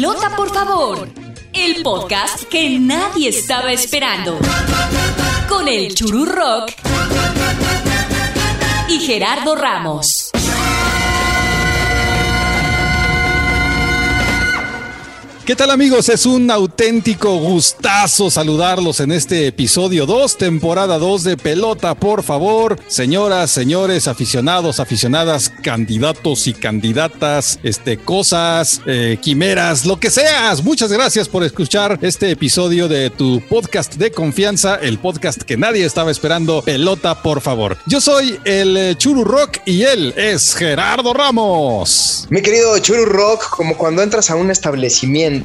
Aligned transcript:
Pelota, 0.00 0.34
por 0.34 0.48
favor. 0.50 1.10
El 1.52 1.82
podcast 1.82 2.44
que 2.44 2.78
nadie 2.78 3.28
estaba 3.28 3.70
esperando. 3.70 4.38
Con 5.46 5.68
el 5.68 5.94
Chururrock 5.94 6.72
y 8.88 8.98
Gerardo 9.00 9.54
Ramos. 9.56 10.29
¿Qué 15.50 15.56
tal 15.56 15.72
amigos? 15.72 16.08
Es 16.08 16.26
un 16.26 16.48
auténtico 16.48 17.36
gustazo 17.38 18.30
saludarlos 18.30 19.00
en 19.00 19.10
este 19.10 19.48
episodio 19.48 20.06
2, 20.06 20.38
temporada 20.38 20.96
2 20.96 21.24
de 21.24 21.36
Pelota, 21.36 21.96
por 21.96 22.22
favor. 22.22 22.78
Señoras, 22.86 23.50
señores, 23.50 24.06
aficionados, 24.06 24.78
aficionadas, 24.78 25.52
candidatos 25.64 26.46
y 26.46 26.54
candidatas, 26.54 27.58
este, 27.64 27.98
cosas, 27.98 28.80
eh, 28.86 29.18
quimeras, 29.20 29.86
lo 29.86 29.98
que 29.98 30.10
seas. 30.10 30.62
Muchas 30.62 30.92
gracias 30.92 31.28
por 31.28 31.42
escuchar 31.42 31.98
este 32.00 32.30
episodio 32.30 32.86
de 32.86 33.10
tu 33.10 33.42
podcast 33.48 33.96
de 33.96 34.12
confianza, 34.12 34.76
el 34.76 35.00
podcast 35.00 35.42
que 35.42 35.56
nadie 35.56 35.84
estaba 35.84 36.12
esperando, 36.12 36.62
Pelota, 36.62 37.20
por 37.24 37.40
favor. 37.40 37.76
Yo 37.86 38.00
soy 38.00 38.38
el 38.44 38.76
eh, 38.76 38.94
Churu 38.96 39.24
Rock 39.24 39.56
y 39.66 39.82
él 39.82 40.14
es 40.16 40.54
Gerardo 40.54 41.12
Ramos. 41.12 42.28
Mi 42.30 42.40
querido 42.40 42.78
Churu 42.78 43.04
Rock, 43.04 43.50
como 43.50 43.76
cuando 43.76 44.00
entras 44.00 44.30
a 44.30 44.36
un 44.36 44.52
establecimiento 44.52 45.39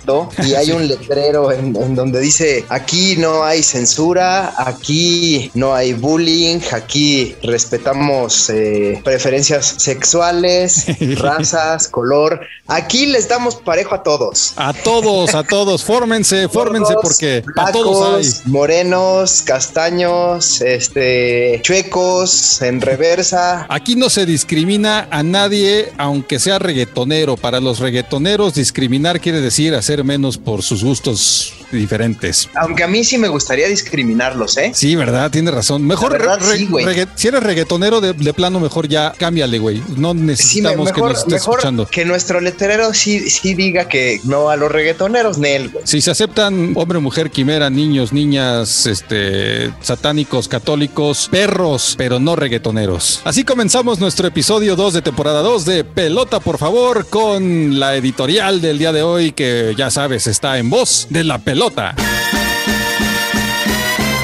y 0.46 0.54
hay 0.54 0.72
un 0.72 0.88
letrero 0.88 1.52
en, 1.52 1.74
donde 1.96 2.20
dice 2.20 2.66
aquí 2.70 3.16
no 3.18 3.44
hay 3.44 3.64
censura, 3.64 4.54
aquí 4.58 5.52
no 5.54 5.74
hay 5.74 5.94
bullying, 5.94 6.60
aquí 6.72 7.36
respetamos 7.44 8.50
eh, 8.50 9.02
preferencias 9.04 9.76
sexuales, 9.78 10.86
razas, 11.20 11.88
color. 11.88 12.42
Aquí 12.68 13.06
les 13.06 13.28
damos 13.28 13.56
parejo 13.56 13.94
a 13.96 14.04
todos. 14.04 14.54
A 14.56 14.74
todos, 14.74 15.36
a 15.36 15.44
todos. 15.44 15.84
Fórmense, 15.84 16.50
fórmense 16.54 16.96
porque 17.02 17.44
a 17.58 17.72
todos 17.72 18.16
hay. 18.46 18.52
Morenos, 18.52 19.44
castaños, 19.44 20.62
este, 20.62 21.60
chuecos, 21.64 22.62
en 22.62 22.82
reversa. 22.82 23.66
Aquí 23.70 23.96
no 23.96 24.10
se 24.10 24.26
discrimina 24.26 25.08
a 25.12 25.22
nadie, 25.22 25.92
aunque 25.98 26.40
sea 26.40 26.60
reggaetonero. 26.60 27.38
Para 27.38 27.60
los 27.60 27.80
reggaetoneros, 27.80 28.56
discriminar 28.56 29.20
quiere 29.20 29.42
decir 29.42 29.76
hacer 29.86 30.04
menos 30.04 30.40
por 30.40 30.64
sus 30.64 30.84
gustos 30.84 31.54
diferentes. 31.72 32.50
Aunque 32.56 32.84
a 32.84 32.88
mí 32.88 33.04
sí 33.04 33.20
me 33.20 33.28
gustaría 33.28 33.68
discriminarlos, 33.68 34.58
¿eh? 34.58 34.72
Sí, 34.74 34.96
¿verdad? 34.96 35.30
Tiene 35.30 35.52
razón. 35.52 35.86
Mejor, 35.86 36.18
si 37.16 37.28
eres 37.28 37.44
reggaetonero 37.44 38.02
de, 38.02 38.34
plano, 38.34 38.60
mejor 38.60 38.88
ya 38.88 39.14
cámbiale, 39.18 39.60
güey. 39.60 39.84
No 39.96 40.14
necesitamos 40.16 40.92
que 40.92 41.02
nos 41.02 41.20
estés 41.20 41.42
escuchando. 41.42 41.86
Que 41.86 42.04
nuestro 42.04 42.42
letrero 42.42 42.94
sí, 42.94 43.30
sí 43.30 43.54
diga 43.54 43.88
que 43.88 44.20
no 44.24 44.50
a 44.50 44.56
los 44.56 44.72
reggaetoneros, 44.72 45.38
Nel, 45.38 45.70
güey. 45.70 45.86
Si 45.86 46.02
se 46.02 46.10
aceptan 46.10 46.74
hombre, 46.76 47.00
mujer, 47.00 47.30
quimera, 47.30 47.70
niños, 47.70 48.12
niñas, 48.12 48.88
este, 48.88 49.72
satánicos, 49.82 50.48
católicos, 50.48 51.28
perros, 51.30 51.94
pero 51.98 52.20
no 52.20 52.36
reggaetoneros. 52.36 53.22
Así 53.24 53.44
comenzamos 53.44 54.00
nuestro 54.00 54.28
episodio 54.28 54.76
2 54.76 54.96
de 54.96 55.02
temporada 55.04 55.42
2 55.42 55.66
de 55.66 55.84
Pelota, 55.84 56.40
por 56.40 56.58
favor, 56.58 57.06
con 57.08 57.80
la 57.80 57.96
editorial 57.96 58.62
del 58.62 58.80
día 58.80 58.92
de 58.92 59.04
hoy 59.04 59.32
que 59.32 59.75
ya 59.76 59.90
sabes, 59.90 60.28
está 60.28 60.58
en 60.58 60.70
voz 60.70 61.08
de 61.10 61.24
la 61.24 61.40
pelota. 61.40 61.96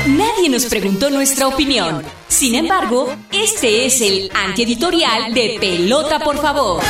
Nadie 0.08 0.50
nos 0.50 0.66
preguntó 0.66 1.10
nuestra 1.10 1.48
opinión. 1.48 2.04
Sin 2.28 2.56
embargo, 2.56 3.14
este 3.32 3.86
es 3.86 4.02
el 4.02 4.32
antieditorial 4.34 5.34
de 5.34 5.58
Pelota, 5.60 6.20
por 6.20 6.38
favor. 6.42 6.82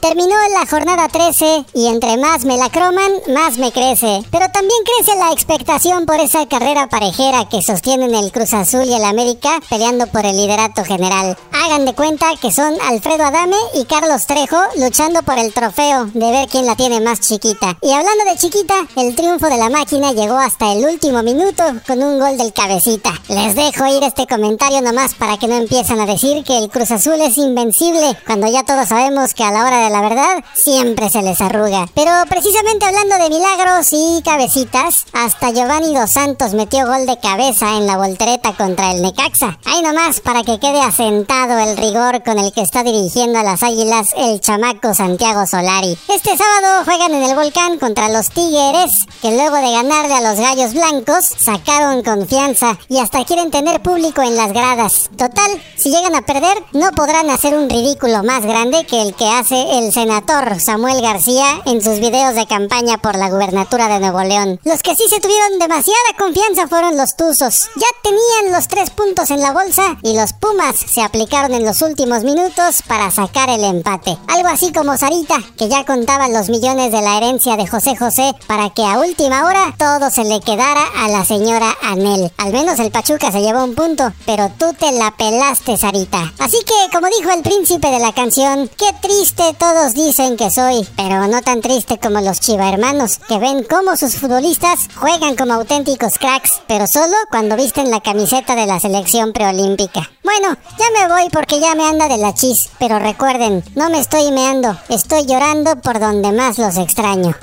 Terminó 0.00 0.34
la 0.58 0.66
jornada 0.66 1.08
13 1.08 1.66
y 1.74 1.86
entre 1.88 2.16
más 2.16 2.46
me 2.46 2.56
la 2.56 2.70
croman, 2.70 3.12
más 3.34 3.58
me 3.58 3.70
crece. 3.70 4.22
Pero 4.30 4.48
también 4.48 4.80
crece 4.96 5.18
la 5.18 5.30
expectación 5.30 6.06
por 6.06 6.18
esa 6.20 6.46
carrera 6.48 6.88
parejera 6.88 7.46
que 7.50 7.60
sostienen 7.60 8.14
el 8.14 8.32
Cruz 8.32 8.54
Azul 8.54 8.86
y 8.86 8.94
el 8.94 9.04
América 9.04 9.60
peleando 9.68 10.06
por 10.06 10.24
el 10.24 10.38
liderato 10.38 10.84
general. 10.84 11.36
Hagan 11.52 11.84
de 11.84 11.92
cuenta 11.92 12.34
que 12.40 12.50
son 12.50 12.72
Alfredo 12.88 13.24
Adame 13.24 13.58
y 13.74 13.84
Carlos 13.84 14.26
Trejo 14.26 14.56
luchando 14.76 15.22
por 15.22 15.38
el 15.38 15.52
trofeo 15.52 16.06
de 16.06 16.30
ver 16.30 16.48
quién 16.48 16.64
la 16.64 16.76
tiene 16.76 17.00
más 17.00 17.20
chiquita. 17.20 17.76
Y 17.82 17.92
hablando 17.92 18.24
de 18.24 18.38
chiquita, 18.38 18.74
el 18.96 19.14
triunfo 19.14 19.50
de 19.50 19.58
la 19.58 19.68
máquina 19.68 20.12
llegó 20.12 20.38
hasta 20.38 20.72
el 20.72 20.82
último 20.82 21.22
minuto 21.22 21.62
con 21.86 22.02
un 22.02 22.18
gol 22.18 22.38
del 22.38 22.54
cabecita. 22.54 23.12
Les 23.28 23.54
dejo 23.54 23.84
ir 23.86 24.02
este 24.02 24.26
comentario 24.26 24.80
nomás 24.80 25.14
para 25.14 25.36
que 25.36 25.46
no 25.46 25.56
empiecen 25.56 26.00
a 26.00 26.06
decir 26.06 26.42
que 26.42 26.56
el 26.56 26.70
Cruz 26.70 26.90
Azul 26.90 27.20
es 27.20 27.36
invencible 27.36 28.16
cuando 28.24 28.50
ya 28.50 28.64
todos 28.64 28.88
sabemos 28.88 29.34
que 29.34 29.44
a 29.44 29.50
la 29.50 29.66
hora 29.66 29.84
de 29.84 29.89
la 29.90 30.00
verdad, 30.00 30.44
siempre 30.54 31.10
se 31.10 31.22
les 31.22 31.40
arruga. 31.40 31.86
Pero 31.94 32.10
precisamente 32.28 32.86
hablando 32.86 33.18
de 33.18 33.30
milagros 33.30 33.88
y 33.92 34.22
cabecitas, 34.24 35.06
hasta 35.12 35.50
Giovanni 35.50 35.94
Dos 35.94 36.10
Santos 36.10 36.54
metió 36.54 36.86
gol 36.86 37.06
de 37.06 37.18
cabeza 37.18 37.76
en 37.76 37.86
la 37.86 37.96
voltereta 37.96 38.54
contra 38.54 38.92
el 38.92 39.02
Necaxa. 39.02 39.58
Ahí 39.64 39.82
nomás 39.82 40.20
para 40.20 40.42
que 40.42 40.58
quede 40.58 40.80
asentado 40.80 41.58
el 41.58 41.76
rigor 41.76 42.22
con 42.22 42.38
el 42.38 42.52
que 42.52 42.62
está 42.62 42.82
dirigiendo 42.82 43.38
a 43.38 43.42
las 43.42 43.62
Águilas 43.62 44.14
el 44.16 44.40
chamaco 44.40 44.94
Santiago 44.94 45.46
Solari. 45.46 45.98
Este 46.08 46.36
sábado 46.36 46.84
juegan 46.84 47.14
en 47.14 47.22
el 47.22 47.36
Volcán 47.36 47.78
contra 47.78 48.08
los 48.08 48.30
Tigres, 48.30 49.06
que 49.20 49.36
luego 49.36 49.56
de 49.56 49.72
ganarle 49.72 50.14
a 50.14 50.20
los 50.20 50.38
Gallos 50.38 50.74
Blancos, 50.74 51.24
sacaron 51.24 52.02
confianza 52.02 52.78
y 52.88 52.98
hasta 52.98 53.24
quieren 53.24 53.50
tener 53.50 53.82
público 53.82 54.22
en 54.22 54.36
las 54.36 54.52
gradas. 54.52 55.10
Total, 55.16 55.50
si 55.76 55.90
llegan 55.90 56.14
a 56.14 56.22
perder, 56.22 56.62
no 56.72 56.90
podrán 56.92 57.30
hacer 57.30 57.54
un 57.54 57.68
ridículo 57.68 58.22
más 58.22 58.44
grande 58.44 58.84
que 58.86 59.02
el 59.02 59.14
que 59.14 59.28
hace 59.28 59.78
el 59.78 59.79
senador 59.88 60.60
Samuel 60.60 61.00
García 61.00 61.62
en 61.64 61.82
sus 61.82 62.00
videos 62.00 62.34
de 62.34 62.46
campaña 62.46 62.98
por 62.98 63.16
la 63.16 63.30
gubernatura 63.30 63.88
de 63.88 63.98
Nuevo 63.98 64.22
León. 64.22 64.60
Los 64.64 64.82
que 64.82 64.94
sí 64.94 65.04
se 65.08 65.20
tuvieron 65.20 65.58
demasiada 65.58 66.16
confianza 66.18 66.68
fueron 66.68 66.96
los 66.96 67.16
Tuzos. 67.16 67.70
Ya 67.76 67.86
tenían 68.02 68.52
los 68.52 68.68
tres 68.68 68.90
puntos 68.90 69.30
en 69.30 69.40
la 69.40 69.52
bolsa 69.52 69.96
y 70.02 70.14
los 70.14 70.34
Pumas 70.34 70.76
se 70.76 71.02
aplicaron 71.02 71.54
en 71.54 71.64
los 71.64 71.80
últimos 71.82 72.22
minutos 72.24 72.82
para 72.86 73.10
sacar 73.10 73.48
el 73.48 73.64
empate. 73.64 74.18
Algo 74.28 74.48
así 74.48 74.72
como 74.72 74.96
Sarita, 74.96 75.38
que 75.56 75.68
ya 75.68 75.84
contaba 75.84 76.28
los 76.28 76.50
millones 76.50 76.92
de 76.92 77.00
la 77.00 77.16
herencia 77.16 77.56
de 77.56 77.66
José 77.66 77.96
José 77.96 78.34
para 78.46 78.70
que 78.70 78.84
a 78.84 78.98
última 79.00 79.46
hora 79.46 79.74
todo 79.78 80.10
se 80.10 80.24
le 80.24 80.40
quedara 80.40 80.84
a 80.96 81.08
la 81.08 81.24
señora 81.24 81.74
Anel. 81.82 82.30
Al 82.36 82.52
menos 82.52 82.78
el 82.78 82.90
Pachuca 82.90 83.32
se 83.32 83.40
llevó 83.40 83.64
un 83.64 83.74
punto, 83.74 84.12
pero 84.26 84.50
tú 84.58 84.74
te 84.78 84.92
la 84.92 85.10
pelaste, 85.16 85.76
Sarita. 85.76 86.32
Así 86.38 86.58
que, 86.66 86.90
como 86.92 87.06
dijo 87.06 87.30
el 87.30 87.42
príncipe 87.42 87.88
de 87.88 87.98
la 87.98 88.12
canción, 88.12 88.68
qué 88.76 88.86
triste 89.00 89.54
todo 89.58 89.69
todos 89.72 89.94
dicen 89.94 90.36
que 90.36 90.50
soy, 90.50 90.84
pero 90.96 91.28
no 91.28 91.42
tan 91.42 91.60
triste 91.60 91.96
como 91.96 92.20
los 92.20 92.40
Chiva 92.40 92.68
hermanos, 92.68 93.20
que 93.28 93.38
ven 93.38 93.62
cómo 93.62 93.96
sus 93.96 94.16
futbolistas 94.16 94.88
juegan 94.96 95.36
como 95.36 95.52
auténticos 95.52 96.18
cracks, 96.18 96.60
pero 96.66 96.88
solo 96.88 97.14
cuando 97.30 97.56
visten 97.56 97.88
la 97.88 98.00
camiseta 98.00 98.56
de 98.56 98.66
la 98.66 98.80
selección 98.80 99.32
preolímpica. 99.32 100.10
Bueno, 100.24 100.56
ya 100.76 100.86
me 100.98 101.12
voy 101.12 101.30
porque 101.30 101.60
ya 101.60 101.76
me 101.76 101.84
anda 101.84 102.08
de 102.08 102.18
la 102.18 102.34
chis, 102.34 102.68
pero 102.80 102.98
recuerden, 102.98 103.62
no 103.76 103.90
me 103.90 104.00
estoy 104.00 104.32
meando, 104.32 104.76
estoy 104.88 105.24
llorando 105.26 105.76
por 105.76 106.00
donde 106.00 106.32
más 106.32 106.58
los 106.58 106.76
extraño. 106.76 107.36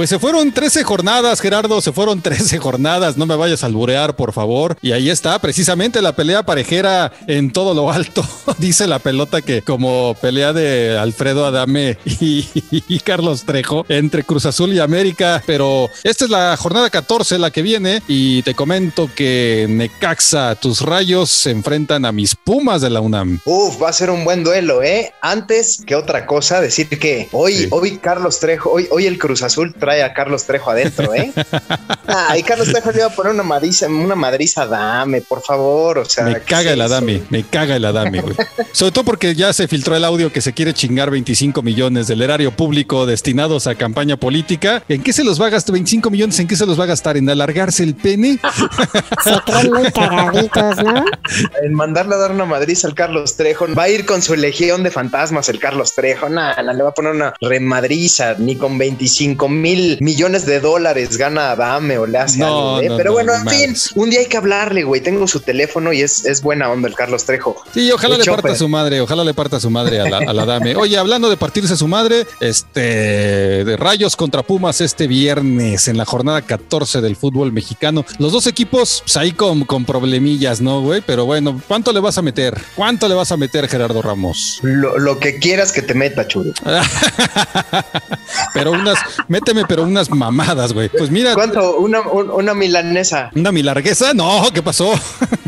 Pues 0.00 0.08
se 0.08 0.18
fueron 0.18 0.50
13 0.50 0.82
jornadas, 0.82 1.42
Gerardo, 1.42 1.78
se 1.82 1.92
fueron 1.92 2.22
13 2.22 2.56
jornadas, 2.56 3.18
no 3.18 3.26
me 3.26 3.36
vayas 3.36 3.62
a 3.62 3.66
alburear, 3.66 4.16
por 4.16 4.32
favor. 4.32 4.78
Y 4.80 4.92
ahí 4.92 5.10
está, 5.10 5.38
precisamente 5.40 6.00
la 6.00 6.16
pelea 6.16 6.42
parejera 6.42 7.12
en 7.26 7.52
todo 7.52 7.74
lo 7.74 7.90
alto. 7.90 8.24
Dice 8.56 8.86
la 8.86 8.98
pelota 8.98 9.42
que 9.42 9.60
como 9.60 10.16
pelea 10.18 10.54
de 10.54 10.96
Alfredo 10.98 11.44
Adame 11.44 11.98
y, 12.04 13.00
Carlos 13.04 13.44
Trejo 13.44 13.84
entre 13.90 14.24
Cruz 14.24 14.46
Azul 14.46 14.72
y 14.72 14.78
América, 14.78 15.42
pero 15.44 15.90
esta 16.02 16.24
es 16.24 16.30
la 16.30 16.56
jornada 16.56 16.88
14, 16.88 17.38
la 17.38 17.50
que 17.50 17.60
viene, 17.60 18.02
y 18.08 18.40
te 18.42 18.54
comento 18.54 19.10
que 19.14 19.66
Necaxa, 19.68 20.54
tus 20.54 20.80
rayos 20.80 21.28
se 21.28 21.50
enfrentan 21.50 22.06
a 22.06 22.12
mis 22.12 22.34
Pumas 22.34 22.80
de 22.80 22.88
la 22.88 23.02
UNAM. 23.02 23.40
Uf, 23.44 23.82
va 23.82 23.90
a 23.90 23.92
ser 23.92 24.08
un 24.08 24.24
buen 24.24 24.44
duelo, 24.44 24.82
¿eh? 24.82 25.12
Antes 25.20 25.82
que 25.84 25.94
otra 25.94 26.24
cosa, 26.24 26.62
decir 26.62 26.88
que 26.88 27.28
hoy, 27.32 27.68
hoy 27.70 27.98
Carlos 27.98 28.40
Trejo, 28.40 28.70
hoy, 28.70 28.88
hoy 28.90 29.04
el 29.04 29.18
Cruz 29.18 29.42
Azul 29.42 29.74
trae 29.74 29.89
a 29.90 30.12
Carlos 30.12 30.44
Trejo 30.44 30.70
adentro, 30.70 31.14
¿eh? 31.14 31.32
ah, 32.06 32.36
y 32.38 32.42
Carlos 32.42 32.68
Trejo 32.68 32.90
le 32.92 32.98
iba 32.98 33.06
a 33.06 33.10
poner 33.10 33.32
una 33.32 33.42
madriza, 33.42 33.88
una 33.88 34.14
madriza 34.14 34.66
dame, 34.66 35.20
por 35.20 35.42
favor. 35.42 35.98
O 35.98 36.04
sea, 36.04 36.24
me 36.24 36.40
caga 36.40 36.72
el 36.72 36.80
Adame, 36.80 37.22
me 37.30 37.44
caga 37.44 37.76
el 37.76 37.84
Adame, 37.84 38.20
güey. 38.20 38.36
Sobre 38.72 38.92
todo 38.92 39.04
porque 39.04 39.34
ya 39.34 39.52
se 39.52 39.68
filtró 39.68 39.96
el 39.96 40.04
audio 40.04 40.32
que 40.32 40.40
se 40.40 40.52
quiere 40.52 40.74
chingar 40.74 41.10
25 41.10 41.62
millones 41.62 42.06
del 42.06 42.22
erario 42.22 42.52
público 42.52 43.06
destinados 43.06 43.66
a 43.66 43.74
campaña 43.74 44.16
política. 44.16 44.82
¿En 44.88 45.02
qué 45.02 45.12
se 45.12 45.24
los 45.24 45.40
va 45.40 45.46
a 45.46 45.50
gastar? 45.50 45.72
25 45.72 46.10
millones, 46.10 46.38
¿en 46.38 46.48
qué 46.48 46.56
se 46.56 46.66
los 46.66 46.78
va 46.78 46.84
a 46.84 46.88
gastar? 46.88 47.16
¿En 47.16 47.28
alargarse 47.28 47.82
el 47.82 47.94
pene? 47.94 48.38
se 49.24 49.32
creen 49.46 49.72
muy 49.72 49.90
cagaditos, 49.90 50.76
¿no? 50.82 51.04
En 51.62 51.74
mandarle 51.74 52.14
a 52.16 52.18
dar 52.18 52.32
una 52.32 52.44
madriza 52.44 52.88
al 52.88 52.94
Carlos 52.94 53.36
Trejo. 53.36 53.66
Va 53.74 53.84
a 53.84 53.88
ir 53.88 54.04
con 54.04 54.20
su 54.20 54.34
legión 54.34 54.82
de 54.82 54.90
fantasmas 54.90 55.48
el 55.48 55.58
Carlos 55.58 55.94
Trejo. 55.94 56.28
Nada, 56.28 56.60
le 56.62 56.82
va 56.82 56.90
a 56.90 56.94
poner 56.94 57.12
una 57.12 57.34
remadriza, 57.40 58.34
ni 58.38 58.56
con 58.56 58.78
25 58.78 59.48
mil 59.48 59.69
mil 59.70 59.98
millones 60.00 60.46
de 60.46 60.60
dólares 60.60 61.16
gana 61.16 61.52
Adame 61.52 61.98
o 61.98 62.06
le 62.06 62.18
hace 62.18 62.38
No, 62.38 62.46
algo, 62.76 62.80
¿eh? 62.80 62.88
no, 62.88 62.96
Pero 62.96 63.10
no, 63.10 63.14
bueno, 63.14 63.34
en 63.34 63.48
fin, 63.48 63.76
un 63.94 64.10
día 64.10 64.20
hay 64.20 64.26
que 64.26 64.36
hablarle, 64.36 64.82
güey. 64.84 65.00
Tengo 65.00 65.26
su 65.28 65.40
teléfono 65.40 65.92
y 65.92 66.02
es, 66.02 66.24
es 66.26 66.42
buena 66.42 66.70
onda 66.70 66.88
el 66.88 66.94
Carlos 66.94 67.24
Trejo. 67.24 67.56
Sí, 67.72 67.90
ojalá 67.92 68.14
El 68.14 68.20
le 68.20 68.24
Chopper. 68.24 68.42
parta 68.42 68.58
su 68.58 68.68
madre, 68.68 69.00
ojalá 69.00 69.24
le 69.24 69.34
parta 69.34 69.60
su 69.60 69.70
madre 69.70 70.00
a 70.00 70.08
la, 70.08 70.18
a 70.18 70.32
la 70.32 70.44
dame. 70.44 70.76
Oye, 70.76 70.96
hablando 70.98 71.30
de 71.30 71.36
partirse 71.36 71.76
su 71.76 71.86
madre, 71.88 72.26
este 72.40 73.64
de 73.64 73.76
Rayos 73.76 74.16
contra 74.16 74.42
Pumas 74.42 74.80
este 74.80 75.06
viernes 75.06 75.88
en 75.88 75.96
la 75.96 76.04
jornada 76.04 76.42
14 76.42 77.00
del 77.00 77.16
fútbol 77.16 77.52
mexicano. 77.52 78.04
Los 78.18 78.32
dos 78.32 78.46
equipos 78.46 79.02
pues, 79.04 79.16
ahí 79.16 79.32
con, 79.32 79.64
con 79.64 79.84
problemillas, 79.84 80.60
¿no, 80.60 80.80
güey? 80.80 81.02
Pero 81.06 81.24
bueno, 81.26 81.60
¿cuánto 81.68 81.92
le 81.92 82.00
vas 82.00 82.18
a 82.18 82.22
meter? 82.22 82.60
¿Cuánto 82.74 83.08
le 83.08 83.14
vas 83.14 83.30
a 83.32 83.36
meter, 83.36 83.68
Gerardo 83.68 84.02
Ramos? 84.02 84.58
Lo, 84.62 84.98
lo 84.98 85.18
que 85.18 85.38
quieras 85.38 85.72
que 85.72 85.82
te 85.82 85.94
meta, 85.94 86.26
churu. 86.26 86.52
pero 88.54 88.72
unas, 88.72 88.98
méteme, 89.28 89.59
pero 89.68 89.82
unas 89.84 90.10
mamadas, 90.10 90.72
güey. 90.72 90.88
Pues 90.88 91.10
mira, 91.10 91.34
¿Cuánto? 91.34 91.78
Una, 91.78 92.00
un- 92.02 92.30
una 92.30 92.54
milanesa, 92.54 93.30
una 93.34 93.52
milarguesa, 93.52 94.14
no, 94.14 94.42
¿qué 94.52 94.62
pasó? 94.62 94.92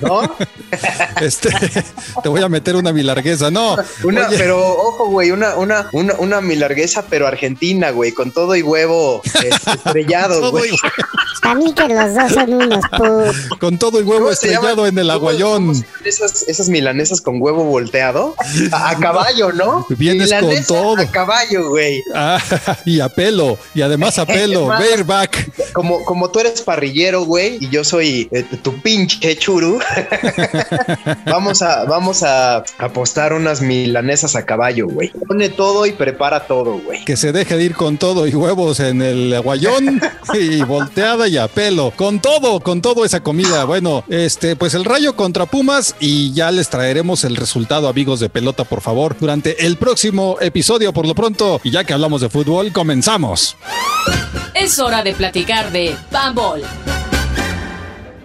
¿no? 0.00 0.22
Este, 1.20 1.50
te 2.22 2.28
voy 2.30 2.42
a 2.42 2.48
meter 2.48 2.76
una 2.76 2.92
milarguesa, 2.94 3.50
no. 3.50 3.76
Una, 4.04 4.26
Oye, 4.28 4.38
pero 4.38 4.58
ojo, 4.58 5.06
güey, 5.08 5.30
una, 5.30 5.54
una, 5.56 5.88
una, 5.92 6.14
una 6.14 6.40
milarguesa, 6.40 7.04
pero 7.10 7.26
argentina, 7.26 7.90
güey, 7.90 8.12
con 8.12 8.32
todo 8.32 8.56
y 8.56 8.62
huevo 8.62 9.20
este, 9.24 9.50
estrellado, 9.74 10.50
güey. 10.50 10.70
y- 10.72 10.76
A 11.42 11.54
mí 11.54 11.74
que 11.74 11.88
los 11.88 12.14
dos 12.14 12.32
son 12.32 12.54
unos 12.54 12.84
con 13.60 13.78
todo 13.78 13.98
el 13.98 14.04
huevo 14.04 14.24
¿Cómo 14.24 14.34
se 14.34 14.46
estrellado 14.48 14.86
en 14.86 14.96
el 14.98 15.06
¿Cómo- 15.08 15.12
aguayón. 15.18 15.84
Esas, 16.04 16.48
esas 16.48 16.68
milanesas 16.70 17.20
con 17.20 17.40
huevo 17.40 17.64
volteado 17.64 18.34
a, 18.72 18.90
a 18.90 18.98
caballo, 18.98 19.52
¿no? 19.52 19.84
Vienes 19.90 20.30
con 20.32 20.40
Milanesa 20.40 20.66
todo. 20.68 21.02
A 21.02 21.06
caballo, 21.06 21.68
güey. 21.68 22.02
Ah, 22.14 22.38
y 22.86 23.00
a 23.00 23.08
pelo, 23.10 23.58
y 23.74 23.82
además 23.82 24.01
a 24.02 24.26
pelo, 24.26 24.66
Más. 24.66 24.80
bareback. 24.80 25.72
Como, 25.72 26.04
como 26.04 26.30
tú 26.30 26.40
eres 26.40 26.62
parrillero, 26.62 27.24
güey, 27.24 27.58
y 27.60 27.68
yo 27.68 27.84
soy 27.84 28.28
eh, 28.32 28.44
tu 28.62 28.80
pinche 28.80 29.36
churu. 29.36 29.78
vamos 31.26 31.62
a, 31.62 31.84
vamos 31.84 32.22
a 32.22 32.64
apostar 32.78 33.32
unas 33.32 33.60
milanesas 33.60 34.36
a 34.36 34.44
caballo, 34.44 34.86
güey. 34.88 35.10
Pone 35.26 35.48
todo 35.48 35.86
y 35.86 35.92
prepara 35.92 36.46
todo, 36.46 36.78
güey. 36.78 37.04
Que 37.04 37.16
se 37.16 37.32
deje 37.32 37.56
de 37.56 37.64
ir 37.64 37.74
con 37.74 37.98
todo 37.98 38.26
y 38.26 38.34
huevos 38.34 38.80
en 38.80 39.02
el 39.02 39.32
aguayón 39.34 40.00
y 40.34 40.62
volteada 40.62 41.28
y 41.28 41.38
a 41.38 41.48
pelo. 41.48 41.92
Con 41.96 42.20
todo, 42.20 42.60
con 42.60 42.82
todo 42.82 43.04
esa 43.04 43.20
comida. 43.20 43.64
Bueno, 43.64 44.04
este, 44.08 44.56
pues 44.56 44.74
el 44.74 44.84
rayo 44.84 45.16
contra 45.16 45.46
Pumas 45.46 45.94
y 46.00 46.32
ya 46.32 46.50
les 46.50 46.68
traeremos 46.68 47.24
el 47.24 47.36
resultado, 47.36 47.88
amigos 47.88 48.20
de 48.20 48.28
pelota, 48.28 48.64
por 48.64 48.80
favor, 48.80 49.16
durante 49.18 49.66
el 49.66 49.76
próximo 49.76 50.36
episodio. 50.40 50.92
Por 50.92 51.06
lo 51.06 51.14
pronto, 51.14 51.60
y 51.64 51.70
ya 51.70 51.84
que 51.84 51.92
hablamos 51.92 52.20
de 52.20 52.28
fútbol, 52.28 52.72
comenzamos. 52.72 53.56
Es 54.54 54.78
hora 54.78 55.02
de 55.02 55.14
platicar 55.14 55.72
de 55.72 55.96
Bambol. 56.10 56.62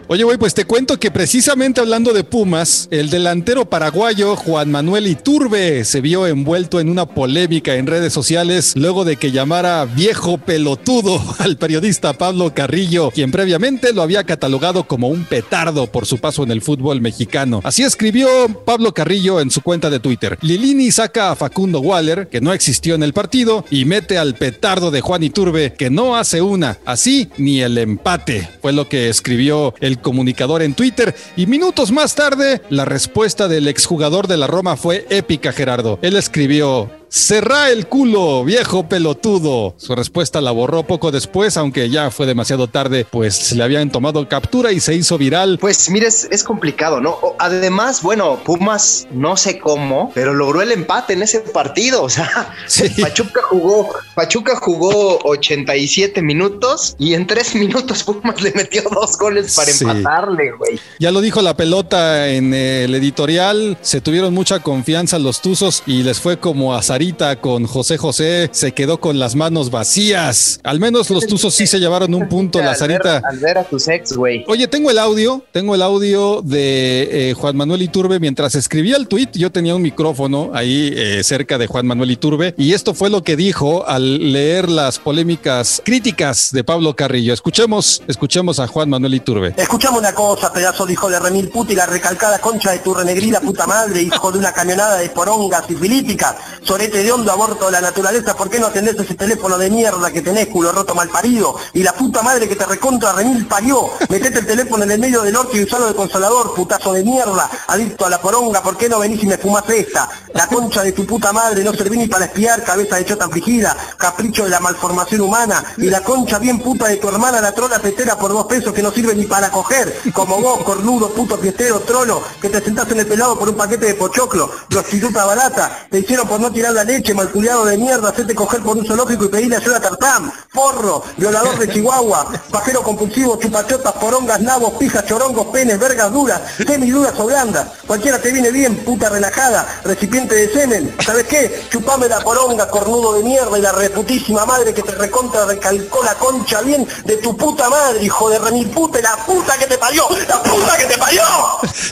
Oye, 0.10 0.24
güey, 0.24 0.38
pues 0.38 0.54
te 0.54 0.64
cuento 0.64 0.98
que 0.98 1.12
precisamente 1.12 1.82
hablando 1.82 2.14
de 2.14 2.24
Pumas, 2.24 2.88
el 2.92 3.10
delantero 3.10 3.70
paraguayo 3.70 4.38
Juan 4.38 4.72
Manuel 4.72 5.06
Iturbe 5.06 5.84
se 5.84 6.00
vio 6.00 6.26
envuelto 6.26 6.80
en 6.80 6.88
una 6.88 7.06
polémica 7.06 7.76
en 7.76 7.88
redes 7.88 8.14
sociales 8.14 8.72
luego 8.78 9.04
de 9.04 9.18
que 9.18 9.34
llamara 9.34 9.84
viejo 9.84 10.38
pelotudo 10.38 11.22
al 11.40 11.58
periodista 11.58 12.14
Pablo 12.14 12.54
Carrillo, 12.54 13.12
quien 13.12 13.32
previamente 13.32 13.92
lo 13.92 14.02
había 14.02 14.24
catalogado 14.24 14.86
como 14.88 15.10
un 15.10 15.26
petardo 15.26 15.88
por 15.88 16.06
su 16.06 16.20
paso 16.20 16.44
en 16.44 16.52
el 16.52 16.62
fútbol 16.62 17.02
mexicano. 17.02 17.60
Así 17.66 17.84
escribió 17.84 18.30
Pablo 18.64 18.94
Carrillo 18.94 19.42
en 19.42 19.52
su 19.52 19.60
cuenta 19.60 19.90
de 19.90 20.00
Twitter. 20.00 20.38
Lilini 20.42 20.90
saca 20.90 21.32
a 21.32 21.36
Facundo 21.36 21.82
Waller, 21.82 22.30
que 22.30 22.40
no 22.40 22.54
existió 22.54 22.96
en 22.96 23.04
el 23.04 23.12
partido, 23.12 23.66
y 23.70 23.84
mete 23.84 24.18
al 24.18 24.36
petardo 24.36 24.90
de 24.90 25.02
Juan 25.02 25.24
Iturbe, 25.24 25.74
que 25.74 25.90
no 25.90 26.16
hace 26.16 26.42
una, 26.42 26.78
así 26.86 27.28
ni 27.38 27.60
el 27.60 27.78
empate. 27.78 28.48
Fue 28.62 28.72
lo 28.72 28.88
que 28.88 29.10
escribió 29.10 29.74
el 29.82 29.97
comunicador 29.98 30.62
en 30.62 30.74
Twitter. 30.74 31.16
Y 31.36 31.46
minutos 31.48 31.92
más 31.92 32.16
tarde, 32.16 32.62
la 32.70 32.86
respuesta 32.86 33.48
del 33.48 33.68
exjugador 33.68 34.28
de 34.28 34.38
la 34.38 34.48
Roma 34.48 34.76
fue 34.76 35.06
épica, 35.10 35.52
Gerardo. 35.52 36.00
Él 36.02 36.16
escribió. 36.16 36.97
Cerrá 37.10 37.70
el 37.72 37.88
culo, 37.88 38.44
viejo 38.44 38.88
pelotudo. 38.90 39.76
Su 39.78 39.96
respuesta 39.96 40.42
la 40.42 40.52
borró 40.52 40.84
poco 40.84 41.10
después, 41.12 41.56
aunque 41.58 41.90
ya 41.90 42.12
fue 42.12 42.26
demasiado 42.26 42.68
tarde, 42.68 43.06
pues 43.10 43.36
se 43.36 43.56
le 43.56 43.64
habían 43.64 43.90
tomado 43.92 44.28
captura 44.28 44.72
y 44.74 44.80
se 44.80 44.94
hizo 44.94 45.18
viral. 45.18 45.58
Pues 45.60 45.90
mire, 45.90 46.08
es, 46.08 46.28
es 46.32 46.44
complicado, 46.44 47.00
¿no? 47.00 47.18
Además, 47.40 48.02
bueno, 48.02 48.40
Pumas 48.44 49.08
no 49.12 49.38
sé 49.38 49.58
cómo, 49.58 50.12
pero 50.14 50.34
logró 50.34 50.62
el 50.62 50.72
empate 50.72 51.14
en 51.14 51.24
ese 51.24 51.40
partido. 51.40 52.04
O 52.08 52.10
sea, 52.10 52.54
Sí. 52.68 52.90
Pachuca 53.02 53.42
jugó, 53.44 53.90
Pachuca 54.16 54.56
jugó 54.56 55.20
87 55.24 56.22
minutos 56.22 56.96
y 57.00 57.14
en 57.14 57.28
tres 57.28 57.54
minutos 57.56 58.04
Pumas 58.04 58.42
le 58.42 58.52
metió 58.54 58.84
dos 58.92 59.18
goles 59.18 59.56
para 59.56 59.72
Sí. 59.72 59.84
empatarle, 59.86 60.52
güey. 60.52 60.80
Ya 61.00 61.12
lo 61.12 61.22
dijo 61.22 61.42
la 61.42 61.56
pelota 61.58 62.30
en 62.30 62.54
el 62.54 62.94
editorial, 62.96 63.78
se 63.82 64.02
tuvieron 64.02 64.34
mucha 64.34 64.60
confianza 64.62 65.20
los 65.20 65.42
Tuzos 65.42 65.84
y 65.86 66.04
les 66.04 66.20
fue 66.20 66.38
como 66.40 66.76
a 66.76 66.82
Sarita 66.98 67.40
con 67.40 67.68
José 67.68 68.00
José, 68.00 68.50
se 68.54 68.72
quedó 68.72 69.00
con 69.00 69.20
las 69.20 69.36
manos 69.36 69.70
vacías. 69.70 70.60
Al 70.64 70.80
menos 70.80 71.12
los 71.12 71.28
Tuzos 71.28 71.54
sí 71.54 71.68
se 71.68 71.80
llevaron 71.80 72.12
un 72.16 72.28
punto, 72.28 72.58
la 72.58 72.72
Al 72.72 72.72
ver- 72.72 72.80
Sarita. 73.04 73.22
Al 73.24 73.38
ver 73.38 73.60
a 73.60 73.64
tus 73.64 73.88
ex, 73.88 74.14
güey. 74.18 74.44
Oye, 74.48 74.68
tengo 74.68 74.90
el 74.90 74.98
audio, 74.98 75.44
tengo 75.52 75.76
el 75.76 75.84
audio 75.84 76.42
de 76.44 77.30
eh, 77.30 77.34
Juan 77.36 77.56
Manuel 77.56 77.84
Iturbe. 77.84 78.20
Mientras 78.20 78.56
escribía 78.56 78.98
el 78.98 79.08
tuit, 79.08 79.30
yo 79.38 79.52
tenía 79.52 79.76
un 79.76 79.84
micrófono 79.84 80.50
ahí 80.56 80.92
eh, 80.96 81.24
cerca 81.24 81.60
de 81.60 81.68
Juan 81.68 81.86
Manuel 81.86 82.10
Iturbe 82.10 82.56
y 82.58 82.74
esto 82.74 82.96
fue 82.96 83.12
lo 83.12 83.24
que 83.24 83.36
dijo 83.36 83.88
al 83.88 84.32
leer 84.34 84.68
las 84.68 84.98
polémicas 84.98 85.84
críticas 85.86 86.50
de 86.52 86.64
Pablo 86.64 86.96
Carrillo. 86.96 87.32
Escuchemos, 87.32 88.02
escuchemos 88.08 88.60
a 88.60 88.66
Juan 88.66 88.90
Manuel 88.90 89.14
Iturbe. 89.14 89.54
Escuchame 89.56 90.00
una 90.00 90.16
cosa, 90.16 90.52
pedazo 90.52 90.88
de 90.88 90.94
hijo 90.94 91.12
de 91.12 91.20
remil 91.20 91.50
puta 91.50 91.74
y 91.74 91.76
la 91.76 91.86
recalcada 91.86 92.40
concha 92.40 92.72
de 92.72 92.80
tu 92.80 92.96
renegrida 92.96 93.40
puta 93.40 93.68
madre, 93.68 94.02
hijo 94.02 94.32
de 94.32 94.40
una 94.40 94.52
camionada 94.52 94.98
de 94.98 95.10
porongas 95.10 95.66
y 95.70 95.76
filípicas, 95.76 96.34
sorete 96.64 96.87
de 96.92 97.12
hondo, 97.12 97.32
aborto 97.32 97.66
de 97.66 97.72
la 97.74 97.82
naturaleza, 97.82 98.36
¿por 98.36 98.50
qué 98.50 98.60
no 98.60 98.68
atendés 98.68 98.96
ese 99.00 99.16
teléfono 99.16 99.58
de 99.58 99.70
mierda 99.70 100.12
que 100.12 100.22
tenés, 100.22 100.48
culo 100.48 100.72
roto 100.72 100.96
mal 100.96 101.10
parido? 101.10 101.56
Y 101.74 101.84
la 101.84 101.94
puta 101.94 102.22
madre 102.22 102.48
que 102.48 102.56
te 102.56 102.66
recontra 102.66 103.14
remil 103.14 103.46
parió, 103.48 103.90
metete 104.10 104.40
el 104.40 104.46
teléfono 104.46 104.84
en 104.84 104.92
el 104.92 105.00
medio 105.00 105.22
del 105.22 105.36
orto 105.36 105.58
y 105.58 105.64
usalo 105.64 105.88
de 105.88 105.96
consolador, 105.96 106.54
putazo 106.54 106.94
de 106.94 107.04
mierda, 107.04 107.50
adicto 107.68 108.06
a 108.06 108.10
la 108.10 108.22
poronga, 108.22 108.62
¿por 108.62 108.78
qué 108.78 108.88
no 108.88 109.00
venís 109.00 109.24
y 109.24 109.28
me 109.28 109.38
fumás 109.38 109.70
esta? 109.70 110.10
La 110.34 110.48
concha 110.48 110.84
de 110.84 110.92
tu 110.92 111.06
puta 111.06 111.34
madre 111.34 111.64
no 111.64 111.74
serví 111.74 111.98
ni 111.98 112.08
para 112.08 112.26
espiar, 112.26 112.64
cabeza 112.64 112.98
de 112.98 113.06
chota 113.06 113.26
afligida, 113.26 113.76
capricho 113.98 114.44
de 114.44 114.50
la 114.50 114.60
malformación 114.60 115.22
humana, 115.22 115.64
y 115.78 115.90
la 115.90 116.02
concha 116.02 116.40
bien 116.40 116.60
puta 116.60 116.88
de 116.88 116.98
tu 116.98 117.10
hermana, 117.10 117.42
la 117.42 117.52
trola 117.52 117.80
tetera 117.80 118.18
por 118.18 118.32
dos 118.32 118.46
pesos 118.46 118.74
que 118.74 118.84
no 118.84 118.92
sirve 118.92 119.16
ni 119.16 119.26
para 119.26 119.52
coger, 119.52 120.02
como 120.14 120.40
vos, 120.40 120.64
cornudo, 120.64 121.10
puto 121.10 121.38
fiestero, 121.38 121.80
trolo, 121.82 122.22
que 122.42 122.50
te 122.50 122.62
sentás 122.62 122.90
en 122.92 123.00
el 123.00 123.08
pelado 123.08 123.38
por 123.38 123.50
un 123.50 123.56
paquete 123.56 123.88
de 123.88 123.96
pochoclo, 123.96 124.50
prostituta 124.70 125.26
barata, 125.26 125.88
te 125.90 126.00
hicieron 126.00 126.28
por 126.28 126.40
no 126.40 126.52
tirar 126.52 126.77
la 126.78 126.84
leche, 126.84 127.12
malculiado 127.16 127.66
de 127.66 127.76
mierda, 127.76 128.10
hacerte 128.10 128.36
coger 128.36 128.62
por 128.62 128.78
un 128.78 128.86
zoológico 128.86 129.26
y 129.26 129.30
pedirle 129.30 129.56
ayuda 129.56 129.78
a 129.78 129.82
Tartam, 129.82 130.32
forro, 130.50 131.04
violador 131.18 131.58
de 131.58 131.68
Chihuahua, 131.74 132.32
pajero 132.52 132.84
compulsivo, 132.84 133.36
chupachotas, 133.40 133.94
porongas, 133.94 134.40
nabos, 134.42 134.74
pijas, 134.74 135.04
chorongos, 135.08 135.48
penes, 135.48 135.80
vergas 135.80 136.14
duras, 136.14 136.40
semiduras 136.56 137.20
o 137.20 137.26
blandas, 137.26 137.68
cualquiera 137.88 138.22
te 138.22 138.32
viene 138.32 138.52
bien, 138.52 138.76
puta 138.86 139.10
relajada, 139.10 139.82
recipiente 139.86 140.36
de 140.36 140.54
semen, 140.54 140.96
¿sabes 141.04 141.26
qué? 141.26 141.66
Chupame 141.72 142.08
la 142.08 142.20
poronga, 142.20 142.70
cornudo 142.70 143.14
de 143.14 143.24
mierda 143.24 143.58
y 143.58 143.62
la 143.62 143.72
reputísima 143.72 144.46
madre 144.46 144.72
que 144.72 144.84
te 144.84 144.92
recontra 144.92 145.46
recalcó 145.46 146.04
la 146.04 146.14
concha 146.14 146.62
bien 146.62 146.88
de 147.06 147.18
tu 147.18 147.36
puta 147.36 147.72
madre, 147.72 148.04
hijo 148.04 148.30
de 148.30 148.38
remil 148.38 148.70
puta, 148.70 149.02
la 149.02 149.16
puta 149.26 149.58
que 149.58 149.66
te 149.66 149.80
parió, 149.80 150.06
la 150.30 150.44
puta 150.44 150.78
que 150.78 150.86
te 150.86 150.98
parió. 151.00 151.24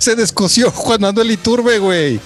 Se 0.06 0.16
descoció 0.16 0.70
Juan 0.76 1.02
Manuel 1.02 1.32
Iturbe, 1.32 1.80
güey. 1.80 2.20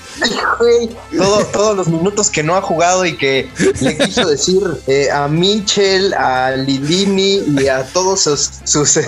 Güey, 0.60 0.90
todo- 1.18 1.46
todos 1.46 1.78
los 1.78 1.88
minutos 1.88 2.30
que 2.30 2.44
no 2.44 2.58
ha 2.58 2.62
jugado 2.62 3.06
y 3.06 3.16
que 3.16 3.50
le 3.80 3.98
quiso 3.98 4.28
decir 4.28 4.60
eh, 4.88 5.10
a 5.10 5.30
Mitchell, 5.30 6.14
a 6.14 6.52
Lilini 6.58 7.42
y 7.58 7.68
a 7.70 7.86
todos 7.86 8.24
sus, 8.24 8.50
sus 8.66 8.98
eh, 8.98 9.08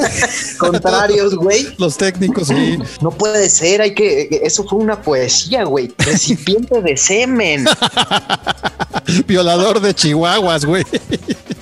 contrarios, 0.58 1.34
güey. 1.34 1.74
Los 1.76 1.98
técnicos, 1.98 2.48
sí. 2.48 2.78
No 3.02 3.10
puede 3.10 3.50
ser, 3.50 3.82
hay 3.82 3.94
que. 3.94 4.40
Eso 4.42 4.64
fue 4.66 4.78
una 4.78 5.02
poesía, 5.02 5.64
güey. 5.64 5.92
Recipiente 5.98 6.80
de 6.80 6.96
semen. 6.96 7.66
Violador 9.26 9.80
de 9.80 9.94
chihuahuas, 9.94 10.64
güey. 10.64 10.84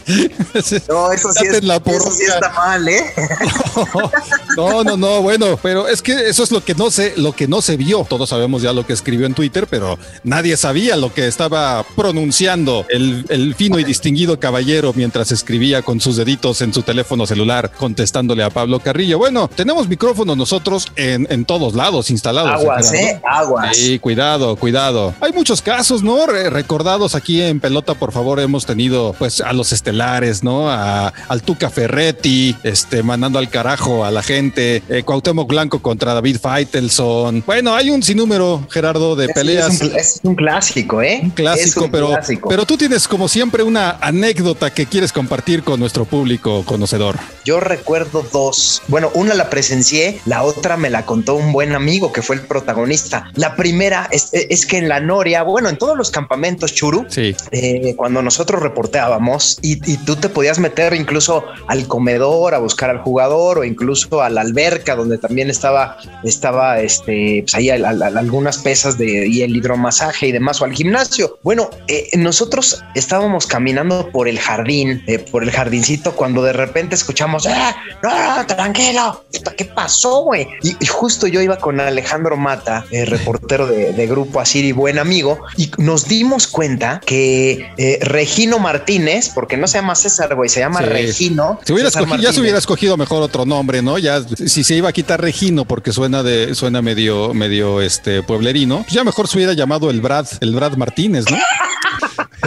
No, 0.88 1.10
eso 1.12 1.32
sí, 1.32 1.46
es, 1.46 1.54
eso 1.62 2.10
sí 2.12 2.24
está 2.24 2.52
mal, 2.52 2.88
¿eh? 2.88 3.04
No, 4.56 4.84
no, 4.84 4.96
no, 4.96 5.22
bueno, 5.22 5.58
pero 5.62 5.88
es 5.88 6.00
que 6.02 6.28
eso 6.28 6.42
es 6.44 6.52
lo 6.52 6.62
que 6.64 6.74
no 6.74 6.90
se, 6.90 7.14
lo 7.16 7.32
que 7.32 7.48
no 7.48 7.60
se 7.62 7.76
vio. 7.76 8.06
Todos 8.08 8.28
sabemos 8.28 8.62
ya 8.62 8.72
lo 8.72 8.86
que 8.86 8.92
escribió 8.92 9.26
en 9.26 9.34
Twitter, 9.34 9.66
pero 9.68 9.98
nadie 10.22 10.56
sabía 10.56 10.96
lo 10.96 11.12
que 11.12 11.26
estaba 11.26 11.84
pronunciando 11.96 12.86
el, 12.88 13.24
el 13.28 13.54
fino 13.54 13.78
y 13.78 13.84
distinguido 13.84 14.38
caballero 14.38 14.92
mientras 14.94 15.32
escribía 15.32 15.82
con 15.82 16.00
sus 16.00 16.16
deditos 16.16 16.60
en 16.60 16.72
su 16.72 16.82
teléfono 16.82 17.26
celular 17.26 17.70
contestándole 17.76 18.44
a 18.44 18.50
Pablo 18.50 18.78
Carrillo. 18.80 19.18
Bueno, 19.18 19.48
tenemos 19.54 19.88
micrófonos 19.88 20.36
nosotros 20.36 20.86
en, 20.96 21.26
en 21.30 21.44
todos 21.44 21.74
lados 21.74 22.10
instalados. 22.10 22.52
Aguas. 22.62 22.92
¿eh? 22.92 23.20
Aguas. 23.28 23.76
Sí, 23.76 23.98
cuidado, 23.98 24.54
cuidado. 24.56 25.14
Hay 25.20 25.32
muchos 25.32 25.62
casos, 25.62 26.02
¿no? 26.02 26.26
Re- 26.26 26.50
recordados 26.50 27.14
aquí 27.14 27.42
en 27.42 27.58
pelota, 27.60 27.94
por 27.94 28.12
favor, 28.12 28.38
hemos 28.40 28.66
tenido 28.66 29.14
pues 29.18 29.40
a 29.40 29.52
los 29.52 29.72
estelares 29.72 29.93
estelares, 29.98 30.42
¿no? 30.42 30.68
A, 30.70 31.12
al 31.28 31.42
Tuca 31.42 31.70
Ferretti, 31.70 32.56
este, 32.64 33.02
mandando 33.04 33.38
al 33.38 33.48
carajo 33.48 34.04
a 34.04 34.10
la 34.10 34.22
gente, 34.22 34.82
eh, 34.88 35.02
Cuauhtémoc 35.04 35.48
Blanco 35.48 35.80
contra 35.80 36.14
David 36.14 36.38
Faitelson. 36.40 37.44
Bueno, 37.46 37.74
hay 37.74 37.90
un 37.90 38.02
sinnúmero, 38.02 38.66
Gerardo, 38.70 39.14
de 39.14 39.28
peleas. 39.28 39.74
Es 39.74 39.80
un, 39.82 39.96
es 39.96 40.20
un 40.24 40.34
clásico, 40.34 41.00
¿eh? 41.00 41.20
Un 41.22 41.30
clásico, 41.30 41.66
Es 41.68 41.76
un 41.86 41.90
pero, 41.92 42.08
clásico. 42.08 42.48
pero 42.48 42.66
tú 42.66 42.76
tienes 42.76 43.06
como 43.06 43.28
siempre 43.28 43.62
una 43.62 43.90
anécdota 44.00 44.72
que 44.72 44.86
quieres 44.86 45.12
compartir 45.12 45.62
con 45.62 45.78
nuestro 45.78 46.04
público 46.04 46.64
conocedor. 46.64 47.16
Yo 47.44 47.60
recuerdo 47.60 48.26
dos. 48.32 48.82
Bueno, 48.88 49.10
una 49.14 49.34
la 49.34 49.48
presencié, 49.48 50.20
la 50.26 50.42
otra 50.42 50.76
me 50.76 50.90
la 50.90 51.06
contó 51.06 51.36
un 51.36 51.52
buen 51.52 51.74
amigo 51.74 52.12
que 52.12 52.22
fue 52.22 52.36
el 52.36 52.42
protagonista. 52.42 53.30
La 53.34 53.54
primera 53.54 54.08
es, 54.10 54.30
es 54.32 54.66
que 54.66 54.78
en 54.78 54.88
la 54.88 54.98
Noria, 55.00 55.42
bueno, 55.44 55.68
en 55.68 55.76
todos 55.78 55.96
los 55.96 56.10
campamentos 56.10 56.74
churu, 56.74 57.04
Sí. 57.08 57.36
eh, 57.52 57.94
cuando 57.96 58.22
nosotros 58.22 58.60
reporteábamos 58.62 59.58
y, 59.62 59.83
y 59.86 59.96
tú 59.98 60.16
te 60.16 60.28
podías 60.28 60.58
meter 60.58 60.94
incluso 60.94 61.44
al 61.68 61.86
comedor 61.86 62.54
a 62.54 62.58
buscar 62.58 62.90
al 62.90 62.98
jugador 62.98 63.58
o 63.58 63.64
incluso 63.64 64.22
a 64.22 64.30
la 64.30 64.40
alberca 64.40 64.96
donde 64.96 65.18
también 65.18 65.50
estaba, 65.50 65.96
estaba 66.22 66.80
este, 66.80 67.42
pues 67.42 67.54
ahí 67.54 67.70
al- 67.70 67.84
al- 67.84 68.02
al- 68.02 68.18
algunas 68.18 68.58
pesas 68.58 68.98
de 68.98 69.26
y 69.26 69.42
el 69.42 69.56
hidromasaje 69.56 70.28
y 70.28 70.32
demás 70.32 70.60
o 70.60 70.64
al 70.64 70.72
gimnasio. 70.72 71.38
Bueno, 71.42 71.70
eh, 71.88 72.08
nosotros 72.16 72.82
estábamos 72.94 73.46
caminando 73.46 74.10
por 74.12 74.28
el 74.28 74.38
jardín, 74.38 75.02
eh, 75.06 75.18
por 75.18 75.42
el 75.42 75.50
jardincito 75.50 76.12
cuando 76.14 76.42
de 76.42 76.52
repente 76.52 76.94
escuchamos, 76.94 77.46
"Ah, 77.46 77.74
no, 78.02 78.36
no, 78.36 78.46
tranquilo, 78.46 79.24
¿qué 79.56 79.64
pasó, 79.64 80.22
güey? 80.24 80.46
Y, 80.62 80.74
justo 80.86 81.26
yo 81.26 81.40
iba 81.40 81.56
con 81.58 81.80
Alejandro 81.80 82.36
Mata, 82.36 82.84
eh, 82.90 83.04
reportero 83.04 83.66
de, 83.66 83.92
de 83.92 84.06
Grupo 84.06 84.40
Asir 84.40 84.64
y 84.64 84.72
buen 84.72 84.98
amigo, 84.98 85.38
y 85.56 85.70
nos 85.78 86.06
dimos 86.08 86.46
cuenta 86.46 87.00
que 87.04 87.66
eh, 87.76 87.98
Regino 88.00 88.58
Martínez, 88.58 89.30
porque 89.34 89.56
no 89.56 89.66
se 89.74 89.80
llama 89.80 89.94
César, 89.96 90.34
güey, 90.36 90.48
se 90.48 90.60
llama 90.60 90.78
Sí. 90.80 90.84
Regino. 90.86 91.60
Si 91.64 91.72
hubiera 91.72 91.90
César 91.90 92.04
escogido- 92.04 92.22
ya 92.22 92.32
se 92.32 92.40
hubiera 92.40 92.58
escogido 92.58 92.96
mejor 92.96 93.22
otro 93.22 93.44
nombre, 93.44 93.82
¿no? 93.82 93.98
Ya 93.98 94.22
si 94.22 94.62
se 94.64 94.74
iba 94.76 94.88
a 94.88 94.92
quitar 94.92 95.20
Regino 95.20 95.64
porque 95.64 95.92
suena 95.92 96.22
de 96.22 96.54
suena 96.54 96.80
medio 96.82 97.34
medio 97.34 97.80
este 97.80 98.22
pueblerino, 98.22 98.82
pues 98.82 98.92
ya 98.92 99.02
mejor 99.04 99.26
se 99.28 99.36
hubiera 99.38 99.52
llamado 99.52 99.90
el 99.90 100.00
Brad, 100.00 100.26
el 100.40 100.54
Brad 100.54 100.76
Martínez, 100.76 101.24
¿no? 101.30 101.36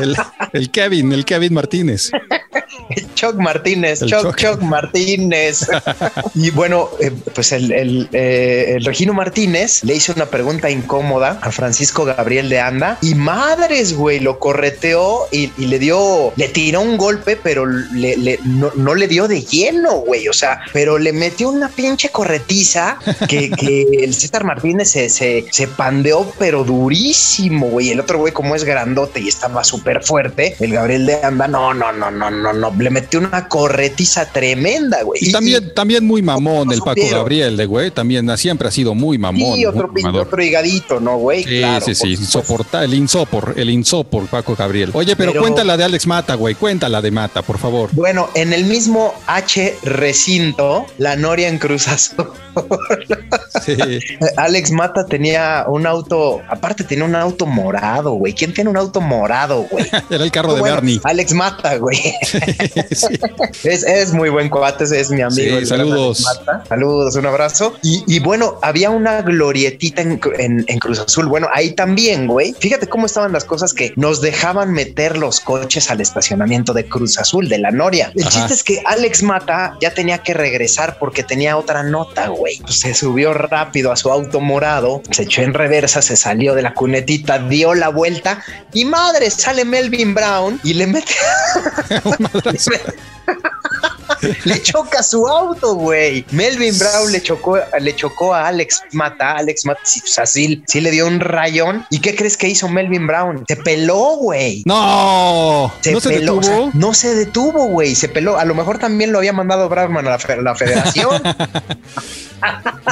El, 0.01 0.15
el 0.53 0.69
Kevin, 0.69 1.11
el 1.11 1.25
Kevin 1.25 1.53
Martínez. 1.55 2.11
Chuck 3.15 3.35
Martínez, 3.35 3.99
Chuck. 4.05 4.35
Chuck 4.37 4.61
Martínez. 4.61 5.67
y 6.35 6.49
bueno, 6.51 6.89
eh, 6.99 7.11
pues 7.33 7.51
el, 7.51 7.71
el, 7.71 8.09
eh, 8.13 8.73
el 8.77 8.85
Regino 8.85 9.13
Martínez 9.13 9.83
le 9.83 9.95
hizo 9.95 10.13
una 10.15 10.25
pregunta 10.27 10.69
incómoda 10.69 11.39
a 11.41 11.51
Francisco 11.51 12.05
Gabriel 12.05 12.49
de 12.49 12.59
Anda 12.59 12.97
y 13.01 13.15
madres, 13.15 13.93
güey, 13.95 14.19
lo 14.19 14.39
correteó 14.39 15.27
y, 15.31 15.51
y 15.57 15.65
le 15.67 15.79
dio, 15.79 16.31
le 16.35 16.47
tiró 16.49 16.81
un 16.81 16.97
golpe, 16.97 17.37
pero 17.41 17.65
le, 17.65 18.17
le- 18.17 18.39
no, 18.45 18.71
no 18.75 18.95
le 18.95 19.07
dio 19.07 19.27
de 19.27 19.41
lleno, 19.41 19.93
güey. 19.99 20.27
O 20.27 20.33
sea, 20.33 20.61
pero 20.73 20.97
le 20.97 21.13
metió 21.13 21.49
una 21.49 21.69
pinche 21.69 22.09
corretiza 22.09 22.97
que, 23.27 23.49
que 23.51 23.81
el 24.03 24.13
César 24.13 24.43
Martínez 24.43 24.89
se, 24.91 25.09
se, 25.09 25.45
se 25.51 25.67
pandeó, 25.67 26.31
pero 26.39 26.63
durísimo, 26.63 27.67
güey. 27.67 27.91
El 27.91 27.99
otro 27.99 28.19
güey, 28.19 28.33
como 28.33 28.55
es 28.55 28.63
grandote 28.63 29.19
y 29.19 29.27
estaba 29.27 29.63
súper 29.63 30.03
fuerte, 30.03 30.55
el 30.59 30.71
Gabriel 30.73 31.05
de 31.05 31.21
Anda, 31.23 31.47
no, 31.47 31.73
no, 31.73 31.91
no, 31.91 32.11
no, 32.11 32.29
no, 32.31 32.53
no, 32.53 32.71
le 32.77 32.89
metió 32.89 33.19
una 33.19 33.47
corretiza 33.47 34.25
tremenda, 34.31 35.03
güey. 35.03 35.19
Y 35.23 35.31
también, 35.31 35.73
también 35.73 36.05
muy 36.05 36.21
mamón 36.21 36.71
el 36.71 36.79
Paco. 36.79 37.01
Gabriel, 37.11 37.57
de 37.57 37.65
güey, 37.65 37.91
también 37.91 38.35
siempre 38.37 38.67
ha 38.67 38.71
sido 38.71 38.93
muy 38.95 39.17
mamón. 39.17 39.55
Sí, 39.55 39.65
otro, 39.65 39.89
muy 39.89 40.03
otro 40.17 40.43
higadito, 40.43 40.99
¿no, 40.99 41.17
güey? 41.17 41.43
Sí, 41.43 41.59
Claro, 41.59 41.85
sí, 41.85 41.95
sí, 41.95 42.07
insoporta, 42.13 42.83
el 42.83 42.93
insopor, 42.93 43.53
el 43.57 43.69
insopor, 43.69 44.27
Paco 44.27 44.55
Gabriel. 44.55 44.91
Oye, 44.93 45.15
pero, 45.15 45.31
Pero- 45.31 45.41
cuéntala 45.41 45.77
de 45.77 45.83
Alex 45.83 46.07
Mata, 46.07 46.35
güey, 46.35 46.55
cuéntala 46.55 47.01
de 47.01 47.11
Mata, 47.11 47.41
por 47.41 47.57
favor. 47.57 47.89
Bueno, 47.93 48.29
en 48.35 48.53
el 48.53 48.65
mismo 48.65 49.13
H 49.27 49.77
recinto, 49.83 50.85
la 50.97 51.15
Noria 51.15 51.47
en 51.47 51.57
Cruz 51.57 51.87
Azul. 51.87 52.27
Sí. 53.63 53.75
Alex 54.37 54.71
Mata 54.71 55.05
tenía 55.05 55.65
un 55.67 55.85
auto, 55.87 56.41
aparte 56.49 56.83
tenía 56.83 57.05
un 57.05 57.15
auto 57.15 57.45
morado, 57.45 58.13
güey. 58.13 58.33
¿Quién 58.33 58.53
tiene 58.53 58.69
un 58.69 58.77
auto 58.77 59.01
morado, 59.01 59.63
güey? 59.69 59.85
Era 60.09 60.23
el 60.23 60.31
carro 60.31 60.53
de 60.53 60.59
Bueno, 60.61 60.75
Bernie. 60.75 60.99
Alex 61.03 61.33
Mata, 61.33 61.77
güey. 61.77 61.97
Sí. 62.91 63.07
Es, 63.63 63.83
es 63.83 64.13
muy 64.13 64.29
buen 64.29 64.49
cuate, 64.49 64.83
es 64.83 65.09
mi 65.11 65.21
amigo. 65.21 65.65
Saludos. 65.65 66.23
Mata. 66.23 66.63
Saludos, 66.67 67.15
un 67.15 67.25
abrazo. 67.25 67.73
Y, 67.83 68.03
y 68.07 68.19
bueno, 68.19 68.59
había 68.61 68.89
una 68.89 69.21
glorietita 69.21 70.01
en, 70.01 70.19
en- 70.37 70.65
en 70.67 70.79
Cruz 70.79 70.99
Azul. 70.99 71.27
Bueno, 71.27 71.47
ahí 71.53 71.71
también, 71.71 72.27
güey. 72.27 72.53
Fíjate 72.59 72.87
cómo 72.87 73.05
estaban 73.05 73.31
las 73.33 73.45
cosas 73.45 73.73
que 73.73 73.93
nos 73.95 74.21
dejaban 74.21 74.71
meter 74.71 75.17
los 75.17 75.39
coches 75.39 75.89
al 75.91 76.01
estacionamiento 76.01 76.73
de 76.73 76.87
Cruz 76.87 77.17
Azul, 77.19 77.49
de 77.49 77.57
la 77.57 77.71
Noria. 77.71 78.11
El 78.15 78.23
Ajá. 78.23 78.31
chiste 78.31 78.53
es 78.53 78.63
que 78.63 78.81
Alex 78.85 79.23
Mata 79.23 79.75
ya 79.81 79.93
tenía 79.93 80.19
que 80.19 80.33
regresar 80.33 80.97
porque 80.99 81.23
tenía 81.23 81.57
otra 81.57 81.83
nota, 81.83 82.27
güey. 82.29 82.46
Se 82.67 82.93
subió 82.93 83.33
rápido 83.33 83.91
a 83.91 83.95
su 83.95 84.11
auto 84.11 84.39
morado, 84.39 85.01
se 85.11 85.23
echó 85.23 85.41
en 85.41 85.53
reversa, 85.53 86.01
se 86.01 86.15
salió 86.15 86.55
de 86.55 86.61
la 86.61 86.73
cunetita, 86.73 87.39
dio 87.39 87.73
la 87.73 87.89
vuelta 87.89 88.43
y 88.73 88.85
madre, 88.85 89.29
sale 89.29 89.65
Melvin 89.65 90.13
Brown 90.13 90.59
y 90.63 90.73
le 90.73 90.87
mete 90.87 91.13
le 94.45 94.61
choca 94.61 95.03
su 95.03 95.27
auto, 95.27 95.75
güey. 95.75 96.25
Melvin 96.31 96.77
Brown 96.77 97.11
le 97.11 97.21
chocó, 97.21 97.57
le 97.79 97.95
chocó 97.95 98.33
a 98.33 98.47
Alex 98.47 98.81
Mata. 98.93 99.33
Alex 99.33 99.65
Mata, 99.65 99.81
sí, 99.83 100.01
pues 100.01 100.29
sí 100.67 100.81
le 100.81 100.91
dio 100.91 101.07
un 101.07 101.19
rayón. 101.19 101.85
¿Y 101.89 101.99
qué 101.99 102.15
crees 102.15 102.37
que 102.37 102.47
hizo 102.47 102.67
Melvin 102.69 103.07
Brown? 103.07 103.43
Se 103.47 103.55
peló, 103.57 104.17
güey. 104.17 104.63
No, 104.65 105.73
Se 105.81 105.91
no 105.91 105.99
se 105.99 106.09
peló, 106.09 106.37
o 106.37 106.43
sea, 106.43 106.53
detuvo. 106.53 106.71
no 106.73 106.93
se 106.93 107.15
detuvo, 107.15 107.67
güey. 107.67 107.95
Se 107.95 108.09
peló. 108.09 108.37
A 108.37 108.45
lo 108.45 108.55
mejor 108.55 108.77
también 108.79 109.11
lo 109.11 109.17
había 109.19 109.33
mandado 109.33 109.69
Bradman 109.69 110.07
a 110.07 110.11
la, 110.11 110.19
fe- 110.19 110.33
a 110.33 110.41
la 110.41 110.55
federación. 110.55 111.21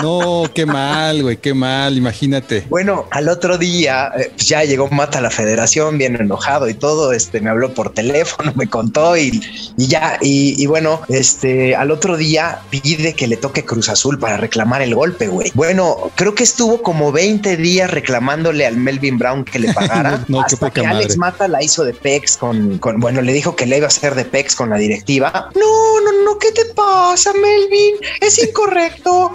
No, 0.01 0.43
qué 0.53 0.65
mal, 0.65 1.21
güey, 1.21 1.37
qué 1.37 1.53
mal, 1.53 1.97
imagínate. 1.97 2.65
Bueno, 2.69 3.05
al 3.11 3.29
otro 3.29 3.57
día 3.57 4.11
eh, 4.17 4.31
pues 4.35 4.47
ya 4.47 4.63
llegó 4.63 4.89
Mata 4.89 5.19
a 5.19 5.21
la 5.21 5.29
federación, 5.29 5.97
bien 5.97 6.15
enojado 6.19 6.67
y 6.67 6.73
todo. 6.73 7.13
Este 7.13 7.41
me 7.41 7.49
habló 7.49 7.73
por 7.73 7.93
teléfono, 7.93 8.51
me 8.55 8.67
contó 8.67 9.15
y, 9.15 9.41
y 9.77 9.87
ya. 9.87 10.17
Y, 10.21 10.61
y 10.61 10.65
bueno, 10.65 11.01
este 11.19 11.75
al 11.75 11.91
otro 11.91 12.17
día 12.17 12.59
pide 12.69 13.13
que 13.13 13.27
le 13.27 13.37
toque 13.37 13.65
Cruz 13.65 13.89
Azul 13.89 14.19
para 14.19 14.37
reclamar 14.37 14.81
el 14.81 14.95
golpe, 14.95 15.27
güey. 15.27 15.51
Bueno, 15.53 16.11
creo 16.15 16.35
que 16.35 16.43
estuvo 16.43 16.81
como 16.81 17.11
20 17.11 17.57
días 17.57 17.89
reclamándole 17.89 18.65
al 18.65 18.77
Melvin 18.77 19.17
Brown 19.17 19.45
que 19.45 19.59
le 19.59 19.73
pagara. 19.73 20.23
No, 20.27 20.39
qué 20.39 20.55
hasta 20.55 20.69
que 20.71 20.85
Alex 20.85 21.17
madre. 21.17 21.31
Mata 21.31 21.47
la 21.47 21.63
hizo 21.63 21.83
de 21.83 21.93
Pex 21.93 22.37
con, 22.37 22.77
con, 22.79 22.99
bueno, 22.99 23.21
le 23.21 23.33
dijo 23.33 23.55
que 23.55 23.65
le 23.65 23.77
iba 23.77 23.85
a 23.85 23.87
hacer 23.87 24.15
de 24.15 24.25
Pex 24.25 24.55
con 24.55 24.69
la 24.69 24.77
directiva. 24.77 25.49
No, 25.55 26.01
no, 26.01 26.23
no, 26.23 26.37
¿qué 26.37 26.51
te 26.51 26.65
pasa, 26.73 27.33
Melvin? 27.33 27.95
Es 28.21 28.41
incorrecto, 28.41 29.31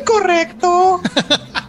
incorrecto. 0.00 1.02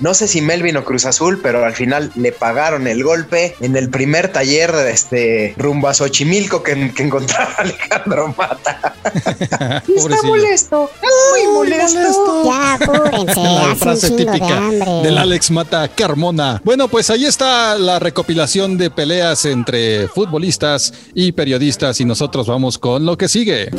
No 0.00 0.14
sé 0.14 0.28
si 0.28 0.40
Melvin 0.40 0.76
o 0.78 0.84
Cruz 0.84 1.04
Azul, 1.04 1.40
pero 1.42 1.64
al 1.64 1.74
final 1.74 2.10
le 2.14 2.32
pagaron 2.32 2.86
el 2.86 3.04
golpe 3.04 3.54
en 3.60 3.76
el 3.76 3.90
primer 3.90 4.32
taller 4.32 4.72
de 4.72 4.90
este 4.90 5.54
rumbo 5.58 5.88
a 5.88 5.94
Xochimilco 5.94 6.62
que, 6.62 6.92
que 6.94 7.02
encontraba 7.02 7.54
Alejandro 7.58 8.34
Mata. 8.36 8.94
Está 9.86 10.22
molesto, 10.24 10.90
muy 11.02 11.52
molesto. 11.54 12.44
Ya, 12.44 12.74
apúrense, 12.74 13.40
La 13.40 13.76
frase 13.76 14.10
de 14.10 14.24
típica 14.24 14.70
del 15.02 15.18
Alex 15.18 15.50
Mata 15.50 15.88
Carmona. 15.88 16.60
Bueno, 16.64 16.88
pues 16.88 17.10
ahí 17.10 17.26
está 17.26 17.78
la 17.78 17.98
recopilación 17.98 18.78
de 18.78 18.90
peleas 18.90 19.44
entre 19.44 20.08
futbolistas 20.08 20.92
y 21.14 21.32
periodistas 21.32 22.00
y 22.00 22.04
nosotros 22.04 22.46
vamos 22.46 22.78
con 22.78 23.04
lo 23.04 23.16
que 23.18 23.28
sigue. 23.28 23.70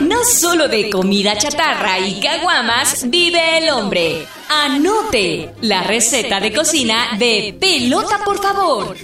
No 0.00 0.24
solo 0.24 0.68
de 0.68 0.90
comida 0.90 1.36
chatarra 1.36 1.98
y 1.98 2.20
caguamas 2.20 3.08
vive 3.10 3.58
el 3.58 3.70
hombre. 3.70 4.26
Anote 4.48 5.54
la 5.62 5.82
receta 5.82 6.38
de 6.38 6.52
cocina 6.52 7.16
de 7.18 7.56
pelota, 7.58 8.20
por 8.24 8.40
favor. 8.40 8.96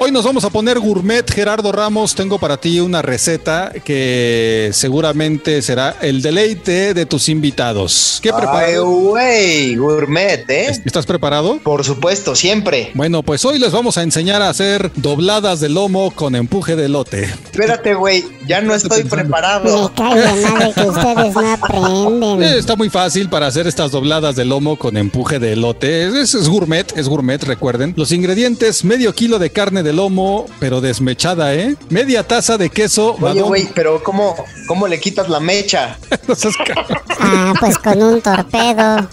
Hoy 0.00 0.12
nos 0.12 0.24
vamos 0.24 0.44
a 0.44 0.50
poner 0.50 0.78
gourmet, 0.78 1.28
Gerardo 1.28 1.72
Ramos. 1.72 2.14
Tengo 2.14 2.38
para 2.38 2.56
ti 2.56 2.78
una 2.78 3.02
receta 3.02 3.72
que 3.84 4.70
seguramente 4.72 5.60
será 5.60 5.96
el 6.00 6.22
deleite 6.22 6.94
de 6.94 7.04
tus 7.04 7.28
invitados. 7.28 8.20
¿Qué 8.22 8.32
preparado? 8.32 8.86
güey, 8.88 9.74
gourmet, 9.74 10.48
¿eh? 10.48 10.68
¿Estás 10.84 11.04
preparado? 11.04 11.58
Por 11.64 11.84
supuesto, 11.84 12.36
siempre. 12.36 12.92
Bueno, 12.94 13.24
pues 13.24 13.44
hoy 13.44 13.58
les 13.58 13.72
vamos 13.72 13.98
a 13.98 14.04
enseñar 14.04 14.40
a 14.40 14.50
hacer 14.50 14.92
dobladas 14.94 15.58
de 15.58 15.68
lomo 15.68 16.12
con 16.12 16.36
empuje 16.36 16.76
de 16.76 16.88
lote. 16.88 17.24
Espérate, 17.24 17.94
güey, 17.94 18.24
ya 18.46 18.60
no 18.60 18.76
estoy 18.76 19.02
Me 19.02 19.10
preparado. 19.10 19.92
cae 19.96 20.42
madre 20.42 20.72
que 20.76 20.80
ustedes 20.82 21.34
no 21.34 21.52
aprenden. 21.54 22.42
Eh, 22.44 22.58
Está 22.58 22.76
muy 22.76 22.88
fácil 22.88 23.28
para 23.28 23.48
hacer 23.48 23.66
estas 23.66 23.90
dobladas 23.90 24.36
de 24.36 24.44
lomo 24.44 24.76
con 24.78 24.96
empuje 24.96 25.40
de 25.40 25.54
elote. 25.54 26.06
Es, 26.22 26.34
es 26.36 26.48
gourmet, 26.48 26.86
es 26.96 27.08
gourmet, 27.08 27.42
recuerden. 27.42 27.94
Los 27.96 28.12
ingredientes, 28.12 28.84
medio 28.84 29.12
kilo 29.12 29.40
de 29.40 29.50
carne 29.50 29.82
de 29.82 29.87
lomo, 29.92 30.46
pero 30.60 30.80
desmechada, 30.80 31.54
¿eh? 31.54 31.76
Media 31.90 32.26
taza 32.26 32.56
de 32.58 32.70
queso. 32.70 33.16
Oye, 33.20 33.42
güey, 33.42 33.68
pero 33.74 34.02
¿cómo, 34.02 34.34
¿cómo 34.66 34.86
le 34.88 34.98
quitas 35.00 35.28
la 35.28 35.40
mecha? 35.40 35.98
No 36.28 36.34
seas 36.34 36.54
ca- 36.58 36.86
Ah, 37.20 37.54
pues 37.58 37.78
con 37.78 38.02
un 38.02 38.20
torpedo. 38.20 39.08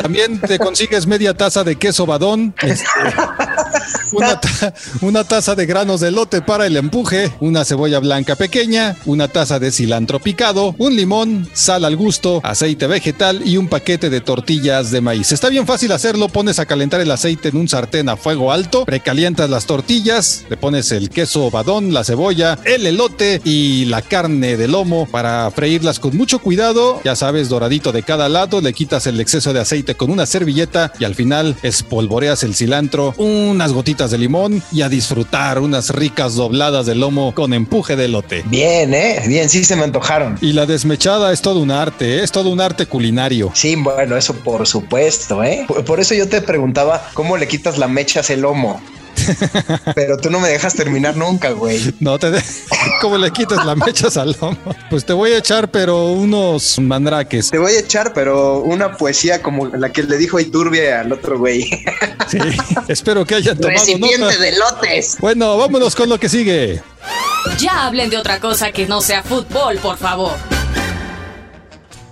También 0.00 0.40
te 0.40 0.58
consigues 0.58 1.06
media 1.06 1.34
taza 1.34 1.64
de 1.64 1.76
queso 1.76 2.06
badón. 2.06 2.54
Este, 2.62 2.84
una, 4.12 4.40
ta- 4.40 4.74
una 5.00 5.24
taza 5.24 5.54
de 5.54 5.66
granos 5.66 6.00
de 6.00 6.10
lote 6.10 6.42
para 6.42 6.66
el 6.66 6.76
empuje, 6.76 7.32
una 7.40 7.64
cebolla 7.64 7.98
blanca 7.98 8.36
pequeña, 8.36 8.96
una 9.04 9.28
taza 9.28 9.58
de 9.58 9.70
cilantro 9.70 10.20
picado, 10.20 10.74
un 10.78 10.96
limón, 10.96 11.48
sal 11.52 11.84
al 11.84 11.96
gusto, 11.96 12.40
aceite 12.44 12.86
vegetal 12.86 13.42
y 13.44 13.56
un 13.56 13.68
paquete 13.68 14.10
de 14.10 14.20
tortillas 14.20 14.90
de 14.90 15.00
maíz. 15.00 15.32
Está 15.32 15.48
bien 15.48 15.66
fácil 15.66 15.92
hacerlo, 15.92 16.28
pones 16.28 16.58
a 16.58 16.66
calentar 16.66 17.00
el 17.00 17.10
aceite 17.10 17.48
en 17.48 17.56
un 17.56 17.68
sartén 17.68 18.08
a 18.08 18.16
fuego 18.16 18.52
alto, 18.52 18.84
precalientas 18.84 19.50
las 19.50 19.66
tortillas, 19.66 20.44
le 20.48 20.56
pones 20.56 20.92
el 20.92 21.10
queso 21.10 21.50
badón, 21.50 21.92
la 21.92 22.04
cebolla, 22.04 22.58
el 22.64 22.86
elote 22.86 23.40
y 23.44 23.84
la 23.86 24.02
carne 24.02 24.56
de 24.56 24.68
lomo 24.68 25.06
para 25.10 25.50
freírlas 25.50 25.98
con 25.98 26.16
mucho 26.16 26.38
cuidado, 26.38 27.00
ya 27.04 27.16
sabes, 27.16 27.48
doradito 27.48 27.92
de 27.92 28.02
cada 28.02 28.28
lado, 28.28 28.60
le 28.60 28.72
quitas 28.72 29.06
el 29.06 29.20
exceso 29.20 29.52
de 29.52 29.60
aceite 29.60 29.94
con 29.94 30.10
una 30.10 30.26
servilleta 30.26 30.92
y 30.98 31.04
al 31.04 31.14
final 31.14 31.56
espolvoreas 31.62 32.42
el 32.42 32.54
cilantro, 32.54 33.14
unas 33.18 33.72
gotitas 33.76 34.10
de 34.10 34.18
limón 34.18 34.62
y 34.72 34.82
a 34.82 34.88
disfrutar 34.88 35.60
unas 35.60 35.90
ricas 35.90 36.34
dobladas 36.34 36.86
de 36.86 36.94
lomo 36.94 37.34
con 37.34 37.52
empuje 37.52 37.94
de 37.94 38.06
elote. 38.06 38.42
Bien, 38.46 38.92
¿eh? 38.94 39.22
Bien, 39.28 39.48
sí 39.48 39.64
se 39.64 39.76
me 39.76 39.84
antojaron. 39.84 40.38
Y 40.40 40.52
la 40.52 40.66
desmechada 40.66 41.32
es 41.32 41.42
todo 41.42 41.60
un 41.60 41.70
arte, 41.70 42.16
¿eh? 42.16 42.24
es 42.24 42.32
todo 42.32 42.48
un 42.50 42.60
arte 42.60 42.86
culinario. 42.86 43.50
Sí, 43.54 43.76
bueno, 43.76 44.16
eso 44.16 44.34
por 44.34 44.66
supuesto, 44.66 45.44
¿eh? 45.44 45.66
Por, 45.68 45.84
por 45.84 46.00
eso 46.00 46.14
yo 46.14 46.28
te 46.28 46.40
preguntaba 46.40 47.08
cómo 47.12 47.36
le 47.36 47.46
quitas 47.46 47.78
la 47.78 47.86
mecha 47.86 48.20
a 48.20 48.22
ese 48.22 48.36
lomo. 48.36 48.80
Pero 49.94 50.16
tú 50.16 50.30
no 50.30 50.40
me 50.40 50.48
dejas 50.48 50.74
terminar 50.74 51.16
nunca, 51.16 51.50
güey. 51.50 51.94
No 52.00 52.18
te 52.18 52.30
de... 52.30 52.42
¿Cómo 53.00 53.18
le 53.18 53.30
quitas 53.30 53.64
la 53.64 53.74
mecha 53.74 54.08
al 54.20 54.36
lomo? 54.40 54.56
Pues 54.90 55.04
te 55.04 55.12
voy 55.12 55.32
a 55.32 55.38
echar, 55.38 55.70
pero 55.70 56.06
unos 56.12 56.78
mandraques. 56.78 57.50
Te 57.50 57.58
voy 57.58 57.72
a 57.72 57.80
echar, 57.80 58.12
pero 58.12 58.60
una 58.60 58.96
poesía 58.96 59.42
como 59.42 59.66
la 59.66 59.90
que 59.90 60.02
le 60.02 60.16
dijo 60.16 60.38
Iturbie 60.40 60.92
al 60.92 61.12
otro 61.12 61.38
güey. 61.38 61.68
Sí, 62.28 62.38
espero 62.88 63.24
que 63.24 63.36
hayan 63.36 63.56
tomado 63.56 63.78
Recipiente 63.78 64.18
nota. 64.18 64.36
de 64.38 64.52
lotes. 64.56 65.16
Bueno, 65.20 65.56
vámonos 65.56 65.94
con 65.94 66.08
lo 66.08 66.18
que 66.18 66.28
sigue. 66.28 66.82
Ya 67.58 67.86
hablen 67.86 68.10
de 68.10 68.16
otra 68.16 68.40
cosa 68.40 68.72
que 68.72 68.86
no 68.86 69.00
sea 69.00 69.22
fútbol, 69.22 69.76
por 69.78 69.96
favor. 69.96 70.32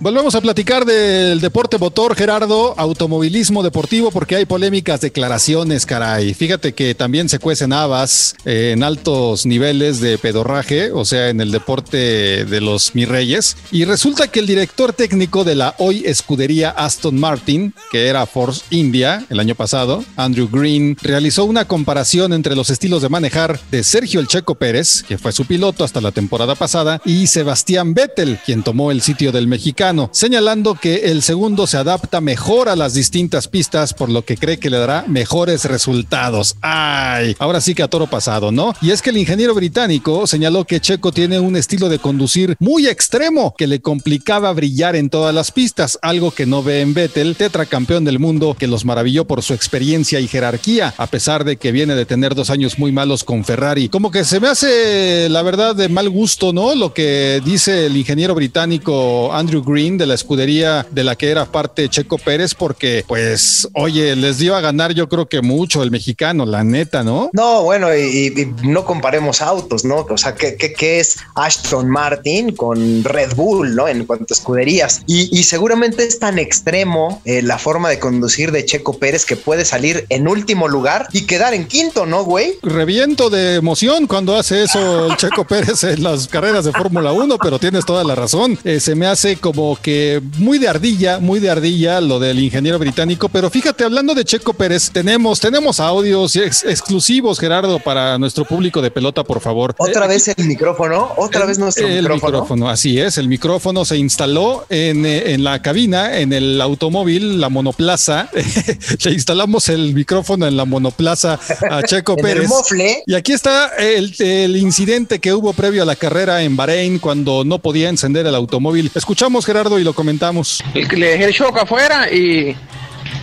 Volvemos 0.01 0.35
a 0.35 0.41
platicar 0.41 0.83
del 0.83 1.39
deporte 1.39 1.77
motor, 1.77 2.15
Gerardo, 2.17 2.77
automovilismo 2.77 3.63
deportivo, 3.63 4.11
porque 4.11 4.35
hay 4.35 4.45
polémicas 4.45 4.99
declaraciones, 4.99 5.85
caray. 5.85 6.33
Fíjate 6.33 6.73
que 6.73 6.93
también 6.95 7.29
se 7.29 7.39
cuecen 7.39 7.71
habas 7.71 8.35
eh, 8.43 8.71
en 8.73 8.83
altos 8.83 9.45
niveles 9.45 10.01
de 10.01 10.17
pedorraje, 10.17 10.91
o 10.91 11.05
sea, 11.05 11.29
en 11.29 11.39
el 11.39 11.49
deporte 11.49 12.43
de 12.43 12.61
los 12.61 12.93
mis 12.93 13.07
reyes. 13.07 13.55
Y 13.71 13.85
resulta 13.85 14.27
que 14.27 14.41
el 14.41 14.47
director 14.47 14.91
técnico 14.91 15.45
de 15.45 15.55
la 15.55 15.75
hoy 15.77 16.03
escudería 16.05 16.71
Aston 16.71 17.17
Martin, 17.17 17.73
que 17.89 18.07
era 18.07 18.25
Force 18.25 18.63
India 18.71 19.25
el 19.29 19.39
año 19.39 19.55
pasado, 19.55 20.03
Andrew 20.17 20.49
Green, 20.51 20.97
realizó 21.01 21.45
una 21.45 21.65
comparación 21.65 22.33
entre 22.33 22.57
los 22.57 22.69
estilos 22.69 23.01
de 23.01 23.07
manejar 23.07 23.61
de 23.71 23.81
Sergio 23.83 24.19
El 24.19 24.27
Checo 24.27 24.55
Pérez, 24.55 25.03
que 25.07 25.17
fue 25.17 25.31
su 25.31 25.45
piloto 25.45 25.85
hasta 25.85 26.01
la 26.01 26.11
temporada 26.11 26.55
pasada, 26.55 27.01
y 27.05 27.27
Sebastián 27.27 27.93
Vettel, 27.93 28.39
quien 28.45 28.61
tomó 28.61 28.91
el 28.91 29.01
sitio 29.01 29.31
del 29.31 29.47
mexicano, 29.47 29.84
señalando 30.11 30.73
que 30.75 31.11
el 31.11 31.21
segundo 31.21 31.67
se 31.67 31.77
adapta 31.77 32.19
mejor 32.19 32.69
a 32.69 32.75
las 32.75 32.95
distintas 32.95 33.47
pistas, 33.47 33.93
por 33.93 34.09
lo 34.09 34.23
que 34.23 34.35
cree 34.35 34.57
que 34.57 34.71
le 34.71 34.77
dará 34.77 35.05
mejores 35.07 35.65
resultados. 35.65 36.55
Ay, 36.61 37.35
ahora 37.37 37.61
sí 37.61 37.75
que 37.75 37.83
a 37.83 37.87
toro 37.87 38.07
pasado, 38.07 38.51
¿no? 38.51 38.73
Y 38.81 38.89
es 38.89 39.03
que 39.03 39.11
el 39.11 39.17
ingeniero 39.17 39.53
británico 39.53 40.25
señaló 40.25 40.65
que 40.65 40.79
Checo 40.79 41.11
tiene 41.11 41.39
un 41.39 41.55
estilo 41.55 41.87
de 41.87 41.99
conducir 41.99 42.55
muy 42.59 42.87
extremo 42.87 43.53
que 43.55 43.67
le 43.67 43.79
complicaba 43.79 44.51
brillar 44.53 44.95
en 44.95 45.11
todas 45.11 45.35
las 45.35 45.51
pistas, 45.51 45.99
algo 46.01 46.31
que 46.31 46.47
no 46.47 46.63
ve 46.63 46.81
en 46.81 46.95
Vettel, 46.95 47.35
tetracampeón 47.35 48.05
del 48.05 48.17
mundo, 48.17 48.55
que 48.57 48.67
los 48.67 48.85
maravilló 48.85 49.25
por 49.25 49.43
su 49.43 49.53
experiencia 49.53 50.19
y 50.19 50.27
jerarquía, 50.27 50.95
a 50.97 51.05
pesar 51.05 51.43
de 51.43 51.57
que 51.57 51.71
viene 51.71 51.93
de 51.93 52.05
tener 52.05 52.33
dos 52.33 52.49
años 52.49 52.79
muy 52.79 52.91
malos 52.91 53.23
con 53.23 53.43
Ferrari. 53.43 53.89
Como 53.89 54.09
que 54.09 54.23
se 54.23 54.39
me 54.39 54.47
hace, 54.47 55.29
la 55.29 55.43
verdad, 55.43 55.75
de 55.75 55.89
mal 55.89 56.09
gusto, 56.09 56.53
¿no? 56.53 56.73
Lo 56.73 56.91
que 56.91 57.41
dice 57.45 57.85
el 57.85 57.97
ingeniero 57.97 58.33
británico 58.33 59.31
Andrew 59.31 59.61
Green 59.61 59.74
de 59.75 60.05
la 60.05 60.13
escudería 60.13 60.87
de 60.89 61.03
la 61.03 61.17
que 61.17 61.29
era 61.29 61.45
parte 61.45 61.89
Checo 61.89 62.17
Pérez, 62.17 62.55
porque, 62.55 63.03
pues, 63.05 63.67
oye, 63.73 64.15
les 64.15 64.37
dio 64.37 64.55
a 64.55 64.61
ganar 64.61 64.93
yo 64.93 65.09
creo 65.09 65.27
que 65.27 65.41
mucho 65.41 65.83
el 65.83 65.91
mexicano, 65.91 66.45
la 66.45 66.63
neta, 66.63 67.03
¿no? 67.03 67.29
No, 67.33 67.63
bueno, 67.63 67.93
y, 67.93 68.27
y 68.27 68.55
no 68.65 68.85
comparemos 68.85 69.41
autos, 69.41 69.83
¿no? 69.83 70.05
O 70.09 70.17
sea, 70.17 70.33
¿qué, 70.33 70.55
qué, 70.55 70.71
qué 70.71 71.01
es 71.01 71.17
Aston 71.35 71.89
Martin 71.89 72.55
con 72.55 73.03
Red 73.03 73.35
Bull, 73.35 73.75
¿no? 73.75 73.89
En 73.89 74.05
cuanto 74.05 74.33
a 74.33 74.35
escuderías. 74.35 75.01
Y, 75.07 75.37
y 75.37 75.43
seguramente 75.43 76.05
es 76.05 76.19
tan 76.19 76.39
extremo 76.39 77.21
eh, 77.25 77.41
la 77.41 77.57
forma 77.57 77.89
de 77.89 77.99
conducir 77.99 78.53
de 78.53 78.63
Checo 78.63 78.97
Pérez 78.97 79.25
que 79.25 79.35
puede 79.35 79.65
salir 79.65 80.05
en 80.07 80.29
último 80.29 80.69
lugar 80.69 81.09
y 81.11 81.25
quedar 81.25 81.53
en 81.53 81.67
quinto, 81.67 82.05
¿no, 82.05 82.23
güey? 82.23 82.59
Reviento 82.63 83.29
de 83.29 83.55
emoción 83.55 84.07
cuando 84.07 84.37
hace 84.37 84.63
eso 84.63 85.07
el 85.07 85.17
Checo 85.17 85.43
Pérez 85.47 85.83
en 85.83 86.01
las 86.01 86.29
carreras 86.29 86.63
de 86.63 86.71
Fórmula 86.71 87.11
1, 87.11 87.37
pero 87.41 87.59
tienes 87.59 87.85
toda 87.85 88.05
la 88.05 88.15
razón. 88.15 88.57
Eh, 88.63 88.79
se 88.79 88.95
me 88.95 89.07
hace 89.07 89.35
como 89.37 89.64
que 89.81 90.21
muy 90.37 90.59
de 90.59 90.67
ardilla, 90.67 91.19
muy 91.19 91.39
de 91.39 91.49
ardilla 91.49 91.99
lo 92.01 92.19
del 92.19 92.39
ingeniero 92.39 92.77
británico, 92.77 93.29
pero 93.29 93.49
fíjate, 93.49 93.83
hablando 93.83 94.13
de 94.13 94.23
Checo 94.23 94.53
Pérez, 94.53 94.91
tenemos, 94.91 95.39
tenemos 95.39 95.79
audios 95.79 96.35
ex- 96.35 96.63
exclusivos, 96.65 97.39
Gerardo, 97.39 97.79
para 97.79 98.17
nuestro 98.19 98.45
público 98.45 98.81
de 98.81 98.91
pelota, 98.91 99.23
por 99.23 99.41
favor. 99.41 99.73
Otra 99.77 100.05
Eh, 100.05 100.09
vez 100.09 100.27
el 100.27 100.45
micrófono, 100.45 101.09
otra 101.17 101.41
el- 101.41 101.47
vez 101.47 101.57
nuestro 101.59 101.87
el 101.87 102.07
micrófono. 102.09 102.69
así 102.69 102.99
es, 102.99 103.17
el 103.17 103.27
micrófono 103.27 103.85
se 103.85 103.97
instaló 103.97 104.65
en, 104.69 105.05
eh, 105.05 105.33
en 105.33 105.43
la 105.43 105.61
cabina, 105.61 106.19
en 106.19 106.33
el 106.33 106.61
automóvil, 106.61 107.39
la 107.41 107.49
monoplaza. 107.49 108.29
Le 109.03 109.11
instalamos 109.11 109.69
el 109.69 109.93
micrófono 109.93 110.45
en 110.47 110.57
la 110.57 110.65
monoplaza 110.65 111.39
a 111.69 111.81
Checo 111.83 112.13
el 112.17 112.21
Pérez. 112.23 112.49
mofle. 112.49 113.03
Y 113.07 113.13
aquí 113.15 113.31
está 113.33 113.69
el, 113.77 114.13
el 114.19 114.55
incidente 114.57 115.19
que 115.19 115.33
hubo 115.33 115.53
previo 115.53 115.83
a 115.83 115.85
la 115.85 115.95
carrera 115.95 116.43
en 116.43 116.55
Bahrein 116.55 116.99
cuando 116.99 117.43
no 117.45 117.59
podía 117.59 117.89
encender 117.89 118.25
el 118.27 118.35
automóvil. 118.35 118.91
Escuchamos, 118.93 119.45
Gerardo, 119.45 119.54
y 119.79 119.83
lo 119.83 119.93
comentamos. 119.93 120.61
Le 120.73 121.07
dejé 121.11 121.23
el 121.23 121.31
shock 121.31 121.59
afuera 121.59 122.11
y, 122.11 122.55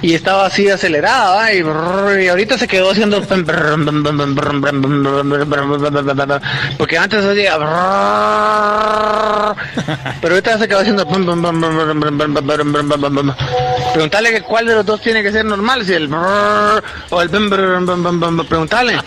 y 0.03 0.15
estaba 0.15 0.47
así 0.47 0.69
acelerada 0.69 1.37
¿va? 1.37 1.53
y, 1.53 1.62
brrr, 1.62 2.21
y 2.21 2.29
ahorita 2.29 2.59
se 2.59 2.67
quedó 2.69 2.91
haciendo 2.91 3.23
porque 6.77 6.99
antes 6.99 7.25
hacía 7.25 7.57
pero 10.21 10.35
ahorita 10.35 10.59
se 10.59 10.69
quedó 10.69 10.81
haciendo 10.81 11.07
preguntarle 13.95 14.31
que 14.33 14.43
cuál 14.43 14.67
de 14.67 14.75
los 14.75 14.85
dos 14.85 15.01
tiene 15.01 15.23
que 15.23 15.31
ser 15.31 15.45
normal 15.45 15.87
si 15.87 15.93
el 15.93 16.12
o 16.12 17.23
el 17.23 17.31
preguntarle 18.49 18.99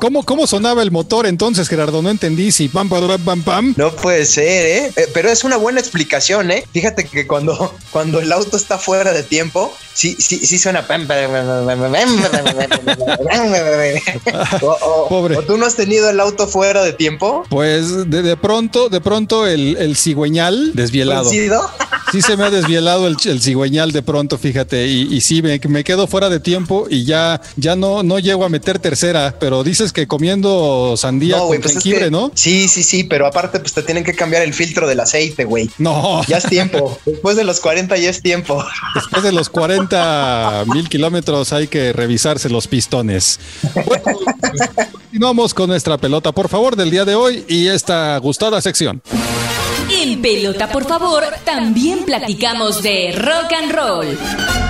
¿Cómo, 0.00 0.22
¿Cómo 0.24 0.46
sonaba 0.46 0.82
el 0.82 0.92
motor 0.92 1.26
entonces, 1.26 1.68
Gerardo? 1.68 2.02
No 2.02 2.10
entendí 2.10 2.52
si 2.52 2.68
pam, 2.68 2.88
pam, 2.88 3.08
pam, 3.08 3.24
pam, 3.24 3.42
pam. 3.42 3.74
No 3.76 3.90
puede 3.90 4.24
ser, 4.26 4.66
¿eh? 4.66 4.92
Eh, 4.94 5.08
Pero 5.12 5.28
es 5.28 5.42
una 5.42 5.56
buena 5.56 5.80
explicación, 5.80 6.52
¿eh? 6.52 6.64
Fíjate 6.72 7.04
que 7.04 7.26
cuando, 7.26 7.74
cuando 7.90 8.20
el 8.20 8.30
auto 8.30 8.56
está 8.56 8.78
fuera 8.78 9.12
de 9.12 9.24
tiempo, 9.24 9.74
sí, 9.94 10.16
sí, 10.28 10.46
sí 10.46 10.58
suena. 10.58 10.86
O, 14.62 14.66
o- 14.66 15.08
Pobre. 15.08 15.36
o 15.36 15.42
tú 15.42 15.56
no 15.56 15.64
has 15.66 15.74
tenido 15.74 16.10
el 16.10 16.20
auto 16.20 16.46
fuera 16.46 16.82
de 16.82 16.92
tiempo. 16.92 17.44
Pues 17.48 18.10
de, 18.10 18.22
de 18.22 18.36
pronto, 18.36 18.88
de 18.88 19.00
pronto 19.00 19.46
el, 19.46 19.76
el 19.78 19.96
cigüeñal 19.96 20.74
desvielado. 20.74 21.30
Sí 22.12 22.22
se 22.22 22.36
me 22.36 22.44
ha 22.44 22.50
desvielado 22.50 23.06
el, 23.06 23.16
el 23.26 23.42
cigüeñal 23.42 23.92
de 23.92 24.02
pronto, 24.02 24.38
fíjate, 24.38 24.86
y, 24.88 25.14
y 25.14 25.20
sí, 25.20 25.42
me, 25.42 25.60
me 25.68 25.84
quedo 25.84 26.06
fuera 26.06 26.28
de 26.30 26.40
tiempo 26.40 26.86
y 26.88 27.04
ya, 27.04 27.40
ya 27.56 27.76
no, 27.76 28.02
no 28.02 28.18
llego 28.18 28.44
a 28.44 28.48
meter 28.48 28.78
tercera, 28.78 29.34
pero 29.38 29.62
dices 29.62 29.92
que 29.92 30.06
comiendo 30.06 30.94
sandía 30.96 31.36
No, 31.36 31.48
con 31.48 31.60
pues 31.60 31.76
es 31.76 31.82
que- 31.82 32.10
¿no? 32.10 32.30
Sí, 32.34 32.68
sí, 32.68 32.82
sí, 32.82 33.04
pero 33.04 33.26
aparte, 33.26 33.60
pues 33.60 33.74
te 33.74 33.82
tienen 33.82 34.04
que 34.04 34.14
cambiar 34.14 34.42
el 34.42 34.54
filtro 34.54 34.86
del 34.88 35.00
aceite, 35.00 35.44
güey. 35.44 35.68
No, 35.78 36.22
Ya 36.26 36.38
es 36.38 36.44
tiempo. 36.48 36.98
Después 37.04 37.36
de 37.36 37.44
los 37.44 37.60
40 37.60 37.96
ya 37.98 38.08
es 38.10 38.22
tiempo. 38.22 38.64
después 38.94 39.22
de 39.22 39.32
los 39.32 39.48
40 39.50 40.64
mil 40.72 40.88
kilómetros 40.88 41.52
hay 41.52 41.66
que 41.68 41.92
revisarse 41.92 42.48
los 42.48 42.66
pistones. 42.68 43.38
Bueno, 43.86 44.02
continuamos 44.92 45.52
con 45.54 45.68
nuestra 45.68 45.98
pelota, 45.98 46.32
por 46.32 46.48
favor, 46.48 46.76
del 46.76 46.90
día 46.90 47.04
de 47.04 47.14
hoy 47.14 47.44
y 47.48 47.66
esta 47.68 48.16
gustada 48.18 48.60
sección. 48.60 49.02
En 50.00 50.22
Pelota, 50.22 50.68
por 50.68 50.86
favor, 50.86 51.24
también 51.44 52.04
platicamos 52.04 52.84
de 52.84 53.10
rock 53.16 53.52
and 53.52 53.72
roll. 53.72 54.67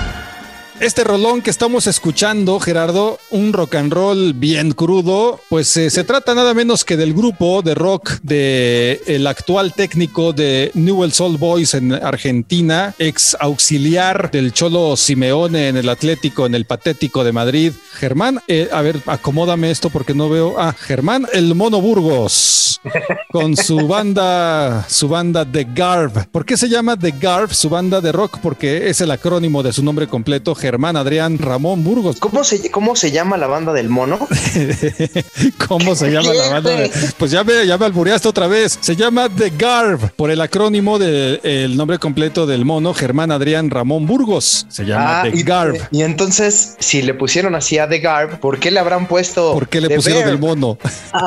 Este 0.79 1.03
rolón 1.03 1.41
que 1.41 1.49
estamos 1.49 1.87
escuchando, 1.87 2.57
Gerardo, 2.61 3.19
un 3.31 3.51
rock 3.51 3.75
and 3.75 3.91
roll 3.91 4.33
bien 4.33 4.71
crudo, 4.71 5.41
pues 5.49 5.75
eh, 5.75 5.89
se 5.89 6.05
trata 6.05 6.33
nada 6.33 6.53
menos 6.53 6.85
que 6.85 6.95
del 6.95 7.13
grupo 7.13 7.61
de 7.61 7.75
rock 7.75 8.11
de 8.23 9.01
el 9.05 9.27
actual 9.27 9.73
técnico 9.73 10.31
de 10.31 10.71
Newell's 10.75 11.17
Soul 11.17 11.37
Boys 11.37 11.73
en 11.73 11.91
Argentina, 11.91 12.95
ex 12.97 13.35
auxiliar 13.41 14.31
del 14.31 14.53
Cholo 14.53 14.95
Simeone 14.95 15.67
en 15.67 15.75
el 15.75 15.89
Atlético, 15.89 16.45
en 16.45 16.55
el 16.55 16.63
Patético 16.63 17.25
de 17.25 17.33
Madrid. 17.33 17.73
Germán, 17.91 18.39
eh, 18.47 18.69
a 18.71 18.81
ver, 18.81 19.01
acomódame 19.05 19.71
esto 19.71 19.89
porque 19.89 20.13
no 20.13 20.29
veo. 20.29 20.55
Ah, 20.57 20.73
Germán, 20.73 21.27
el 21.33 21.55
Mono 21.55 21.81
Burgos. 21.81 21.99
Burgos 21.99 22.79
con 23.31 23.57
su 23.57 23.87
banda, 23.87 24.85
su 24.87 25.09
banda 25.09 25.45
The 25.45 25.67
Garb. 25.73 26.29
¿Por 26.29 26.45
qué 26.45 26.55
se 26.55 26.69
llama 26.69 26.97
The 26.97 27.13
Garb, 27.19 27.53
su 27.53 27.69
banda 27.69 27.99
de 27.99 28.11
rock? 28.11 28.39
Porque 28.41 28.89
es 28.89 29.01
el 29.01 29.11
acrónimo 29.11 29.61
de 29.63 29.73
su 29.73 29.83
nombre 29.83 30.07
completo, 30.07 30.55
Germán 30.55 30.68
Adrián 30.77 31.37
Ramón 31.37 31.83
Burgos. 31.83 32.17
¿Cómo 32.19 32.43
se, 32.43 32.69
cómo 32.71 32.95
se 32.95 33.11
llama 33.11 33.37
la 33.37 33.47
banda 33.47 33.73
del 33.73 33.89
mono? 33.89 34.19
¿Cómo 35.67 35.95
se 35.95 36.11
llama 36.11 36.33
la 36.33 36.49
banda? 36.49 36.71
de- 36.71 36.91
Pues 37.17 37.31
ya 37.31 37.43
me, 37.43 37.65
ya 37.65 37.77
me 37.77 37.85
albureaste 37.85 38.27
otra 38.27 38.47
vez. 38.47 38.77
Se 38.81 38.95
llama 38.95 39.29
The 39.29 39.51
Garb, 39.57 40.11
por 40.15 40.31
el 40.31 40.41
acrónimo 40.41 40.99
del 40.99 41.75
nombre 41.75 41.97
completo 41.99 42.45
del 42.45 42.65
mono, 42.65 42.93
Germán 42.93 43.31
Adrián 43.31 43.69
Ramón 43.69 44.05
Burgos. 44.05 44.65
Se 44.69 44.85
llama 44.85 45.21
The 45.23 45.29
Ah, 45.29 45.31
y, 45.33 45.43
Garb. 45.43 45.77
y 45.91 46.01
entonces, 46.03 46.75
si 46.79 47.01
le 47.01 47.13
pusieron 47.13 47.55
así 47.55 47.77
a 47.77 47.87
The 47.87 47.99
Garb, 47.99 48.39
¿por 48.39 48.59
qué 48.59 48.71
le 48.71 48.79
habrán 48.79 49.07
puesto? 49.07 49.53
¿Por 49.53 49.67
qué 49.67 49.81
le 49.81 49.87
The 49.89 49.95
pusieron 49.95 50.21
Bear? 50.23 50.33
el 50.33 50.39
mono? 50.39 50.77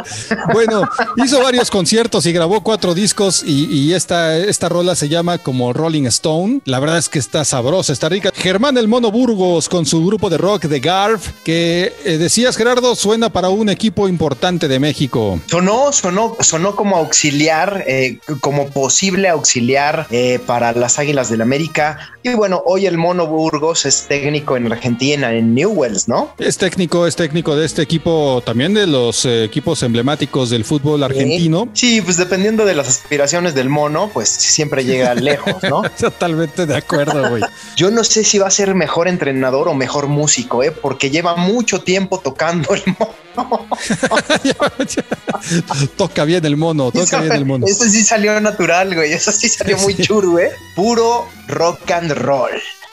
bueno, 0.53 0.83
hizo 1.17 1.43
varios 1.43 1.71
conciertos 1.71 2.27
y 2.27 2.33
grabó 2.33 2.63
cuatro 2.63 2.95
discos 2.95 3.43
y, 3.45 3.65
y 3.67 3.95
esta, 3.95 4.37
esta 4.37 4.69
rola 4.69 4.95
se 4.95 5.09
llama 5.09 5.39
como 5.39 5.73
Rolling 5.73 6.05
Stone. 6.07 6.61
La 6.65 6.79
verdad 6.81 6.99
es 6.99 7.09
que 7.09 7.19
está 7.19 7.45
sabrosa, 7.45 7.93
está 7.93 8.09
rica. 8.09 8.31
Germán 8.35 8.77
el 8.79 8.89
Mono 8.89 9.11
Burgos 9.11 9.32
con 9.37 9.87
su 9.87 10.05
grupo 10.05 10.29
de 10.29 10.37
rock 10.37 10.69
The 10.69 10.81
Garf, 10.81 11.31
que 11.43 11.93
eh, 12.05 12.19
decías 12.19 12.57
Gerardo, 12.57 12.95
suena 12.95 13.31
para 13.31 13.49
un 13.49 13.71
equipo 13.71 14.07
importante 14.07 14.69
de 14.69 14.79
México. 14.79 15.41
Sonó, 15.47 15.91
sonó, 15.93 16.37
sonó 16.41 16.77
como 16.77 16.97
auxiliar, 16.97 17.85
eh, 17.87 18.19
como 18.41 18.69
posible 18.69 19.29
auxiliar 19.29 20.07
eh, 20.11 20.39
para 20.47 20.73
las 20.73 20.99
Águilas 20.99 21.31
del 21.31 21.41
América. 21.41 22.13
Y 22.23 22.35
bueno, 22.35 22.63
hoy 22.67 22.87
el 22.87 22.99
Mono 22.99 23.27
Burgos 23.27 23.87
es 23.87 24.07
técnico 24.07 24.57
en 24.57 24.71
Argentina, 24.71 25.33
en 25.33 25.55
Newells, 25.55 26.09
¿no? 26.09 26.35
Es 26.39 26.59
técnico, 26.59 27.07
es 27.07 27.17
técnico 27.17 27.57
de 27.57 27.65
este 27.65 27.81
equipo, 27.81 28.43
también 28.45 28.75
de 28.75 28.87
los 28.87 29.25
equipos 29.25 29.83
emblemáticos 29.83 30.51
del 30.51 30.65
fútbol 30.65 31.03
argentino. 31.03 31.69
Sí, 31.73 32.03
pues 32.03 32.19
dependiendo 32.19 32.67
de 32.67 32.75
las 32.75 32.89
aspiraciones 32.89 33.55
del 33.55 33.71
mono, 33.71 34.11
pues 34.13 34.29
siempre 34.29 34.85
llega 34.85 35.15
lejos, 35.15 35.63
¿no? 35.63 35.83
Totalmente 36.01 36.67
de 36.67 36.77
acuerdo, 36.77 37.31
güey. 37.31 37.43
Yo 37.77 37.91
no 37.91 38.05
sé 38.05 38.25
si 38.25 38.39
va 38.39 38.49
a 38.49 38.51
ser 38.51 38.75
mejor 38.75 39.09
entrenador 39.23 39.69
o 39.69 39.75
mejor 39.75 40.09
músico, 40.09 40.65
¿eh? 40.65 40.73
porque 40.73 41.09
lleva 41.11 41.37
mucho 41.37 41.81
tiempo 41.81 42.19
tocando 42.19 42.75
el 42.75 42.83
mono. 42.99 43.13
toca 45.97 46.25
bien 46.25 46.45
el 46.45 46.57
mono, 46.57 46.91
toca 46.91 47.21
bien 47.21 47.33
el 47.33 47.45
mono. 47.45 47.67
Eso 47.67 47.85
sí 47.85 48.03
salió 48.03 48.41
natural, 48.41 48.95
güey. 48.95 49.13
Eso 49.13 49.31
sí 49.31 49.49
salió 49.49 49.79
muy 49.79 49.95
Sí. 49.95 50.03
churro, 50.03 50.39
¿eh? 50.41 50.51
Puro 50.75 51.29
rock 51.47 51.89
and 51.93 52.11
roll. 52.13 52.51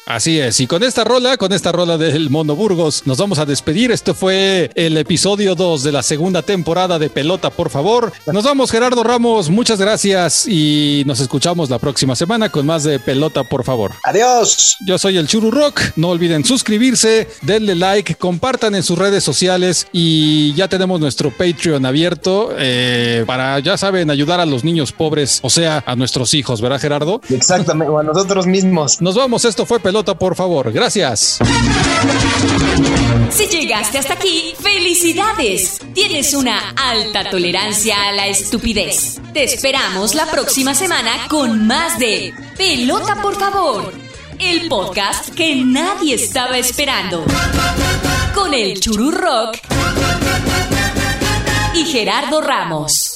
Así 0.10 0.40
es, 0.40 0.60
y 0.60 0.66
con 0.66 0.82
esta 0.82 1.04
rola, 1.04 1.38
con 1.38 1.54
esta 1.54 1.72
rola 1.72 1.96
del 1.96 2.32
Mono 2.32 2.56
Burgos, 2.56 3.04
nos 3.06 3.20
vamos 3.20 3.38
a 3.38 3.46
despedir. 3.46 3.92
Esto 3.92 4.16
fue 4.16 4.72
el 4.74 4.98
episodio 4.98 5.54
2 5.54 5.84
de 5.84 5.92
la 5.92 6.02
segunda 6.02 6.42
temporada 6.42 6.98
de 6.98 7.12
Pelota, 7.12 7.52
por 7.52 7.70
favor. 7.70 8.12
Nos 8.26 8.44
vamos, 8.44 8.72
Gerardo 8.72 9.04
Ramos, 9.04 9.52
muchas 9.52 9.80
gracias 9.80 10.48
y 10.48 11.04
nos 11.06 11.20
escuchamos 11.20 11.70
la 11.70 11.78
próxima 11.78 12.16
semana 12.16 12.50
con 12.50 12.66
más 12.66 12.86
de 12.86 12.98
Pelota, 12.98 13.44
por 13.44 13.64
favor. 13.64 13.92
Adiós. 14.04 14.78
Yo 14.88 14.98
soy 14.98 15.18
el 15.18 15.28
Churu 15.28 15.52
Rock, 15.52 15.80
no 15.96 16.10
olviden 16.10 16.44
suscribirse, 16.44 17.28
denle 17.44 17.76
like, 17.76 18.16
compartan 18.16 18.74
en 18.74 18.82
sus 18.82 18.98
redes 18.98 19.24
sociales 19.24 19.86
y 19.94 20.56
ya 20.56 20.68
tenemos 20.68 21.00
nuestro 21.00 21.30
Patreon 21.30 21.86
abierto 21.86 22.50
eh, 22.58 23.26
para, 23.28 23.60
ya 23.60 23.78
saben, 23.78 24.10
ayudar 24.10 24.40
a 24.40 24.48
los 24.48 24.64
niños 24.64 24.92
pobres, 24.92 25.38
o 25.44 25.52
sea, 25.52 25.84
a 25.86 25.96
nuestros 25.96 26.34
hijos, 26.34 26.62
¿verdad, 26.62 26.80
Gerardo? 26.80 27.22
Exactamente, 27.30 27.92
o 27.92 28.00
a 28.00 28.04
nosotros 28.04 28.48
mismos. 28.48 29.00
Nos 29.04 29.14
vamos, 29.14 29.46
esto 29.46 29.68
fue 29.68 29.80
Pelota, 29.80 29.99
por 30.04 30.36
favor. 30.36 30.72
Gracias. 30.72 31.40
Si 33.30 33.48
llegaste 33.48 33.98
hasta 33.98 34.14
aquí, 34.14 34.54
felicidades. 34.60 35.80
Tienes 35.94 36.34
una 36.34 36.72
alta 36.72 37.30
tolerancia 37.30 38.08
a 38.08 38.12
la 38.12 38.28
estupidez. 38.28 39.20
Te 39.34 39.44
esperamos 39.44 40.16
la 40.16 40.26
próxima 40.26 40.74
semana 40.74 41.28
con 41.28 41.68
más 41.68 42.00
de 42.00 42.34
Pelota, 42.58 43.22
por 43.22 43.38
favor. 43.38 43.94
El 44.40 44.70
podcast 44.70 45.30
que 45.36 45.56
nadie 45.58 46.16
estaba 46.16 46.58
esperando. 46.58 47.26
Con 48.34 48.54
el 48.54 48.80
Churu 48.80 49.12
Rock 49.12 49.58
y 51.76 51.86
Gerardo 51.86 52.42
Ramos. 52.42 53.09